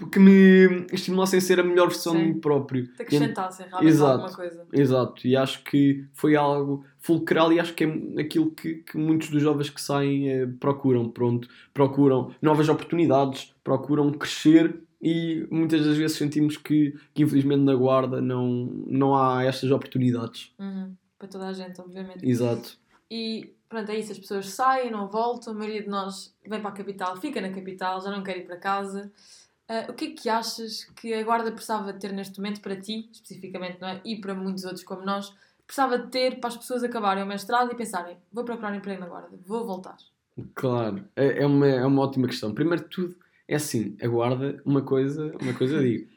que 0.09 0.17
me 0.17 0.85
estimulassem 0.93 1.39
a 1.39 1.41
ser 1.41 1.59
a 1.59 1.63
melhor 1.63 1.89
versão 1.89 2.13
de 2.13 2.19
Sim. 2.19 2.27
mim 2.27 2.39
próprio. 2.39 2.87
Te 2.93 3.01
acrescentassem 3.01 3.65
realmente 3.67 3.91
Exato. 3.91 4.11
alguma 4.13 4.33
coisa. 4.33 4.65
Exato, 4.71 5.27
e 5.27 5.35
acho 5.35 5.61
que 5.65 6.05
foi 6.13 6.37
algo 6.37 6.85
fulcral 6.99 7.51
e 7.51 7.59
acho 7.59 7.73
que 7.73 7.83
é 7.83 8.21
aquilo 8.21 8.49
que, 8.51 8.75
que 8.75 8.97
muitos 8.97 9.29
dos 9.29 9.41
jovens 9.41 9.69
que 9.69 9.81
saem 9.81 10.29
eh, 10.29 10.47
procuram, 10.57 11.09
pronto, 11.09 11.49
procuram 11.73 12.33
novas 12.41 12.69
oportunidades, 12.69 13.53
procuram 13.61 14.09
crescer 14.13 14.79
e 15.01 15.47
muitas 15.49 15.83
das 15.85 15.97
vezes 15.97 16.17
sentimos 16.17 16.57
que, 16.57 16.95
que 17.13 17.23
infelizmente 17.23 17.61
na 17.61 17.73
guarda 17.73 18.21
não, 18.21 18.47
não 18.85 19.15
há 19.15 19.43
estas 19.43 19.71
oportunidades. 19.71 20.53
Uhum. 20.59 20.95
Para 21.17 21.27
toda 21.27 21.47
a 21.47 21.53
gente, 21.53 21.79
obviamente. 21.81 22.27
Exato. 22.27 22.77
E 23.09 23.53
pronto, 23.67 23.89
é 23.89 23.97
isso. 23.97 24.11
As 24.11 24.19
pessoas 24.19 24.49
saem, 24.49 24.91
não 24.91 25.07
voltam. 25.07 25.53
A 25.53 25.55
maioria 25.57 25.81
de 25.81 25.89
nós 25.89 26.35
vem 26.47 26.59
para 26.61 26.69
a 26.69 26.73
capital, 26.73 27.17
fica 27.17 27.41
na 27.41 27.49
capital, 27.49 28.01
já 28.01 28.11
não 28.11 28.23
quer 28.23 28.37
ir 28.37 28.45
para 28.45 28.57
casa. 28.57 29.11
Ah, 29.67 29.87
o 29.89 29.93
que 29.93 30.05
é 30.05 30.11
que 30.11 30.29
achas 30.29 30.83
que 30.95 31.13
a 31.13 31.23
Guarda 31.23 31.49
precisava 31.49 31.93
de 31.93 31.99
ter 31.99 32.11
neste 32.11 32.37
momento 32.39 32.59
para 32.59 32.75
ti, 32.75 33.09
especificamente, 33.11 33.79
não 33.79 33.87
é? 33.87 34.01
E 34.03 34.19
para 34.19 34.35
muitos 34.35 34.65
outros 34.65 34.83
como 34.83 35.05
nós, 35.05 35.33
precisava 35.65 35.97
de 35.97 36.09
ter 36.09 36.41
para 36.41 36.49
as 36.49 36.57
pessoas 36.57 36.83
acabarem 36.83 37.23
o 37.23 37.25
mestrado 37.25 37.71
e 37.71 37.75
pensarem: 37.75 38.17
vou 38.33 38.43
procurar 38.43 38.73
um 38.73 38.75
emprego 38.75 38.99
na 38.99 39.07
Guarda, 39.07 39.39
vou 39.45 39.65
voltar. 39.65 39.95
Claro, 40.55 41.05
é, 41.15 41.41
é, 41.41 41.45
uma, 41.45 41.67
é 41.67 41.85
uma 41.85 42.01
ótima 42.01 42.27
questão. 42.27 42.53
Primeiro 42.53 42.83
de 42.83 42.89
tudo, 42.89 43.15
é 43.53 43.55
assim, 43.57 43.95
a 44.01 44.07
guarda, 44.07 44.61
uma 44.65 44.81
coisa, 44.81 45.31
uma 45.41 45.53
coisa 45.53 45.79
digo. 45.81 46.07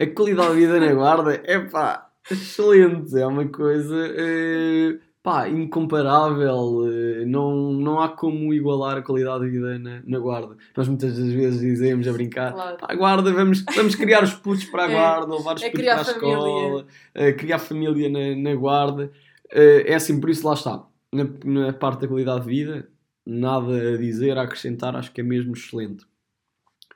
A 0.00 0.06
qualidade 0.06 0.50
de 0.54 0.60
vida 0.60 0.80
na 0.80 0.92
guarda 0.94 1.40
é 1.44 1.58
pá, 1.60 2.10
excelente, 2.30 3.16
é 3.18 3.26
uma 3.26 3.46
coisa 3.48 3.94
eh, 4.16 4.98
pá, 5.22 5.48
incomparável, 5.48 6.86
eh, 6.88 7.24
não, 7.26 7.72
não 7.72 8.00
há 8.00 8.08
como 8.08 8.52
igualar 8.54 8.98
a 8.98 9.02
qualidade 9.02 9.44
de 9.44 9.50
vida 9.50 9.78
na, 9.78 10.02
na 10.04 10.18
guarda. 10.18 10.56
Nós 10.76 10.88
muitas 10.88 11.16
das 11.18 11.32
vezes 11.32 11.60
dizemos 11.60 12.06
a 12.08 12.12
brincar, 12.12 12.52
Claro. 12.52 12.76
pá, 12.78 12.94
guarda, 12.94 13.32
vamos, 13.32 13.64
vamos 13.74 13.94
criar 13.94 14.22
os 14.24 14.34
putos 14.34 14.64
para 14.64 14.84
a 14.84 14.88
É, 14.90 14.92
guarda, 14.94 15.34
levar 15.36 15.56
os 15.56 15.62
é 15.62 15.70
putos 15.70 15.84
para 15.86 16.00
a 16.00 16.04
família. 16.04 16.34
escola, 16.36 16.86
eh, 17.14 17.32
criar 17.32 17.58
família 17.58 18.08
na, 18.08 18.50
na 18.50 18.54
guarda. 18.56 19.10
É 19.52 19.94
assim, 19.96 20.20
por 20.20 20.30
isso 20.30 20.46
lá 20.46 20.54
está. 20.54 20.84
Na, 21.12 21.24
na 21.44 21.72
parte 21.72 22.02
da 22.02 22.08
qualidade 22.08 22.42
de 22.44 22.46
vida, 22.46 22.88
nada 23.26 23.94
a 23.94 23.96
dizer, 23.96 24.38
a 24.38 24.42
acrescentar, 24.42 24.94
acho 24.94 25.10
que 25.12 25.20
é 25.20 25.24
mesmo 25.24 25.52
excelente. 25.54 26.04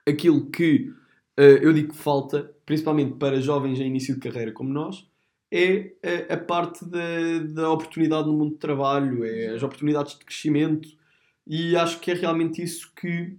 Aquilo 0.07 0.51
que 0.51 0.93
eh, 1.37 1.61
eu 1.63 1.73
digo 1.73 1.93
que 1.93 1.99
falta, 1.99 2.55
principalmente 2.67 3.17
para 3.17 3.41
jovens 3.41 3.81
em 3.81 3.87
início 3.87 4.15
de 4.15 4.21
carreira 4.21 4.53
como 4.53 4.71
nós, 4.73 5.07
é 5.51 5.93
a, 6.31 6.35
a 6.35 6.37
parte 6.37 6.85
da, 6.85 7.39
da 7.53 7.71
oportunidade 7.71 8.27
no 8.27 8.35
mundo 8.35 8.51
do 8.53 8.59
trabalho, 8.59 9.25
é 9.25 9.49
as 9.49 9.63
oportunidades 9.63 10.19
de 10.19 10.25
crescimento, 10.25 10.89
e 11.47 11.77
acho 11.77 12.01
que 12.01 12.11
é 12.11 12.15
realmente 12.15 12.63
isso 12.63 12.93
que 12.95 13.37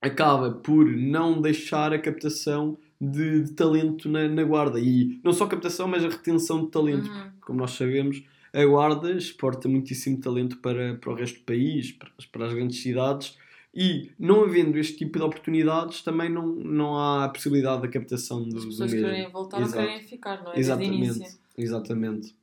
acaba 0.00 0.50
por 0.50 0.84
não 0.86 1.40
deixar 1.40 1.92
a 1.92 1.98
captação 1.98 2.76
de, 3.00 3.42
de 3.42 3.52
talento 3.52 4.08
na, 4.08 4.28
na 4.28 4.42
guarda. 4.44 4.80
E 4.80 5.20
não 5.22 5.32
só 5.32 5.44
a 5.44 5.48
captação, 5.48 5.86
mas 5.86 6.04
a 6.04 6.08
retenção 6.08 6.64
de 6.64 6.70
talento 6.70 7.08
Uhum. 7.08 7.30
como 7.40 7.58
nós 7.60 7.72
sabemos, 7.72 8.22
a 8.52 8.64
Guarda 8.64 9.12
exporta 9.12 9.68
muitíssimo 9.68 10.20
talento 10.20 10.58
para, 10.58 10.96
para 10.96 11.10
o 11.10 11.14
resto 11.14 11.38
do 11.38 11.44
país, 11.44 11.92
para, 11.92 12.10
para 12.30 12.46
as 12.46 12.52
grandes 12.52 12.82
cidades, 12.82 13.38
e 13.74 14.10
não 14.18 14.44
havendo 14.44 14.78
este 14.78 14.96
tipo 14.98 15.18
de 15.18 15.24
oportunidades, 15.24 16.02
também 16.02 16.28
não, 16.28 16.46
não 16.46 16.98
há 16.98 17.24
a 17.24 17.28
possibilidade 17.28 17.82
da 17.82 17.88
captação 17.88 18.42
do, 18.46 18.56
As 18.56 18.64
do 18.64 18.70
pessoas 18.70 18.92
mesmo. 18.92 19.08
querem 19.08 19.30
voltar 19.30 19.60
Exato. 19.62 19.78
ou 19.78 19.86
querem 19.86 20.02
ficar, 20.02 20.42
não 20.42 20.52
é? 20.52 20.58
Exatamente, 20.58 21.38
exatamente. 21.56 22.36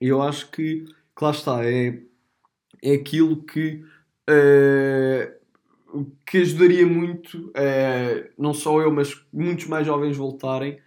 E 0.00 0.08
eu 0.08 0.20
acho 0.20 0.50
que, 0.50 0.84
que 1.16 1.24
lá 1.24 1.30
está, 1.30 1.64
é, 1.64 2.02
é 2.82 2.92
aquilo 2.92 3.42
que, 3.44 3.84
eh, 4.28 5.32
que 6.26 6.38
ajudaria 6.38 6.84
muito, 6.84 7.52
eh, 7.54 8.30
não 8.36 8.52
só 8.52 8.80
eu, 8.82 8.90
mas 8.90 9.24
muitos 9.32 9.66
mais 9.66 9.86
jovens 9.86 10.16
voltarem. 10.16 10.78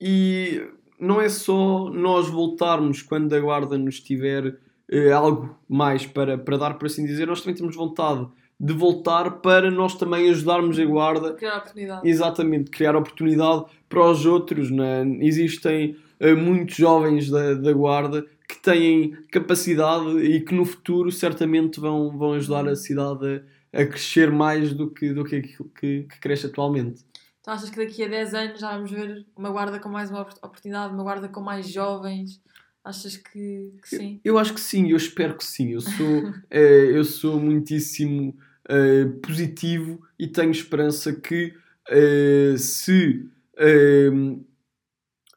E 0.00 0.66
não 0.98 1.20
é 1.20 1.28
só 1.28 1.90
nós 1.90 2.28
voltarmos 2.28 3.02
quando 3.02 3.34
a 3.34 3.40
guarda 3.40 3.76
nos 3.76 4.00
tiver 4.00 4.58
eh, 4.90 5.12
algo 5.12 5.58
mais 5.68 6.06
para, 6.06 6.38
para 6.38 6.56
dar, 6.56 6.74
por 6.78 6.86
assim 6.86 7.04
dizer, 7.04 7.26
nós 7.26 7.40
também 7.42 7.54
temos 7.54 7.76
vontade 7.76 8.26
de 8.58 8.72
voltar 8.72 9.30
para 9.42 9.70
nós 9.70 9.94
também 9.96 10.30
ajudarmos 10.30 10.78
a 10.78 10.84
guarda 10.84 11.34
Criar 11.34 11.58
oportunidade. 11.58 12.08
Exatamente, 12.08 12.70
criar 12.70 12.96
oportunidade 12.96 13.64
para 13.88 14.10
os 14.10 14.24
outros. 14.24 14.70
Né? 14.70 15.04
Existem 15.20 15.96
eh, 16.18 16.34
muitos 16.34 16.76
jovens 16.76 17.30
da, 17.30 17.54
da 17.54 17.72
Guarda 17.72 18.24
que 18.48 18.56
têm 18.62 19.10
capacidade 19.30 20.18
e 20.20 20.40
que 20.40 20.54
no 20.54 20.64
futuro 20.64 21.10
certamente 21.12 21.78
vão, 21.80 22.16
vão 22.16 22.32
ajudar 22.32 22.66
a 22.68 22.74
cidade 22.76 23.42
a, 23.72 23.82
a 23.82 23.86
crescer 23.86 24.30
mais 24.30 24.72
do 24.72 24.90
que, 24.90 25.12
do 25.12 25.24
que 25.24 25.36
aquilo 25.36 25.68
que, 25.78 26.02
que 26.04 26.20
cresce 26.20 26.46
atualmente. 26.46 27.04
Então 27.40 27.52
achas 27.54 27.68
que 27.70 27.76
daqui 27.76 28.02
a 28.02 28.08
10 28.08 28.34
anos 28.34 28.60
já 28.60 28.72
vamos 28.72 28.90
ver 28.90 29.26
uma 29.36 29.50
guarda 29.50 29.78
com 29.78 29.88
mais 29.88 30.10
uma 30.10 30.22
opor- 30.22 30.38
oportunidade, 30.42 30.94
uma 30.94 31.02
guarda 31.02 31.28
com 31.28 31.40
mais 31.40 31.68
jovens? 31.70 32.40
Achas 32.82 33.16
que, 33.16 33.72
que 33.82 33.88
sim? 33.96 34.20
Eu 34.24 34.38
acho 34.38 34.54
que 34.54 34.60
sim, 34.60 34.90
eu 34.90 34.96
espero 34.96 35.36
que 35.36 35.44
sim. 35.44 35.72
Eu 35.72 35.80
sou, 35.80 36.32
eh, 36.50 36.90
eu 36.92 37.04
sou 37.04 37.38
muitíssimo 37.40 38.36
eh, 38.68 39.04
positivo 39.22 40.00
e 40.18 40.26
tenho 40.26 40.50
esperança 40.50 41.12
que 41.12 41.54
eh, 41.88 42.54
se 42.58 43.26
eh, 43.58 44.10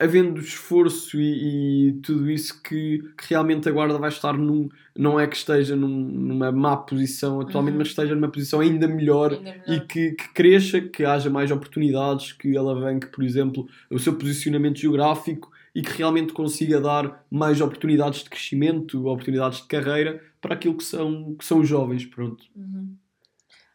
havendo 0.02 0.40
esforço 0.40 1.20
e, 1.20 1.90
e 1.90 1.94
tudo 2.02 2.30
isso 2.32 2.62
que, 2.64 3.00
que 3.18 3.28
realmente 3.30 3.68
a 3.68 3.72
guarda 3.72 3.98
vai 3.98 4.08
estar 4.10 4.32
num, 4.38 4.70
não 4.98 5.20
é 5.20 5.28
que 5.28 5.36
esteja 5.36 5.76
num- 5.76 5.90
numa 6.10 6.52
má 6.54 6.78
posição 6.78 7.42
atualmente, 7.42 7.74
Uhum. 7.74 7.80
mas 7.80 7.88
que 7.90 7.92
esteja 7.94 8.16
numa 8.16 8.30
posição 8.32 8.62
ainda 8.62 8.88
melhor 8.88 9.34
Ainda 9.34 9.44
melhor. 9.52 9.64
e 9.68 9.82
que, 9.82 10.12
que 10.14 10.34
cresça, 10.34 10.80
que 10.80 11.04
haja 11.04 11.30
mais 11.30 11.52
oportunidades, 11.52 12.32
que 12.32 12.56
alavanque, 12.56 13.08
por 13.08 13.24
exemplo, 13.26 13.68
o 13.90 14.00
seu 14.00 14.16
posicionamento 14.16 14.80
geográfico 14.80 15.52
e 15.76 15.82
que 15.82 15.92
realmente 15.98 16.32
consiga 16.32 16.80
dar 16.80 17.26
mais 17.30 17.60
oportunidades 17.60 18.24
de 18.24 18.30
crescimento, 18.30 19.06
oportunidades 19.06 19.62
de 19.62 19.68
carreira 19.68 20.24
para 20.42 20.54
aquilo 20.56 20.76
que 20.78 20.84
são, 20.84 21.36
que 21.36 21.44
são 21.44 21.60
os 21.60 21.68
jovens. 21.68 22.06
Pronto. 22.06 22.46
Uhum. 22.56 22.96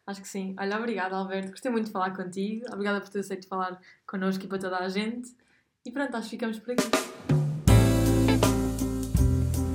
Acho 0.07 0.21
que 0.21 0.27
sim. 0.27 0.55
Olha, 0.59 0.77
obrigada, 0.77 1.15
Alberto. 1.15 1.51
Gostei 1.51 1.71
muito 1.71 1.85
de 1.85 1.91
falar 1.91 2.15
contigo. 2.15 2.65
Obrigada 2.71 3.01
por 3.01 3.09
ter 3.09 3.19
aceito 3.19 3.47
falar 3.47 3.79
connosco 4.05 4.43
e 4.43 4.47
para 4.47 4.59
toda 4.59 4.77
a 4.77 4.89
gente. 4.89 5.35
E 5.85 5.91
pronto, 5.91 6.15
acho 6.15 6.29
que 6.29 6.35
ficamos 6.35 6.59
por 6.59 6.73
aqui. 6.73 6.83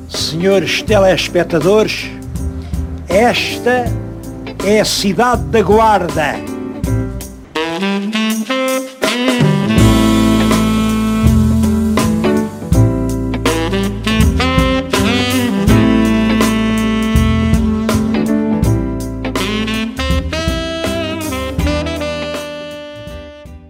Senhores 0.08 0.82
telespectadores, 0.82 2.04
esta 3.08 3.84
é 4.64 4.80
a 4.80 4.84
cidade 4.84 5.42
da 5.46 5.62
Guarda 5.62 6.59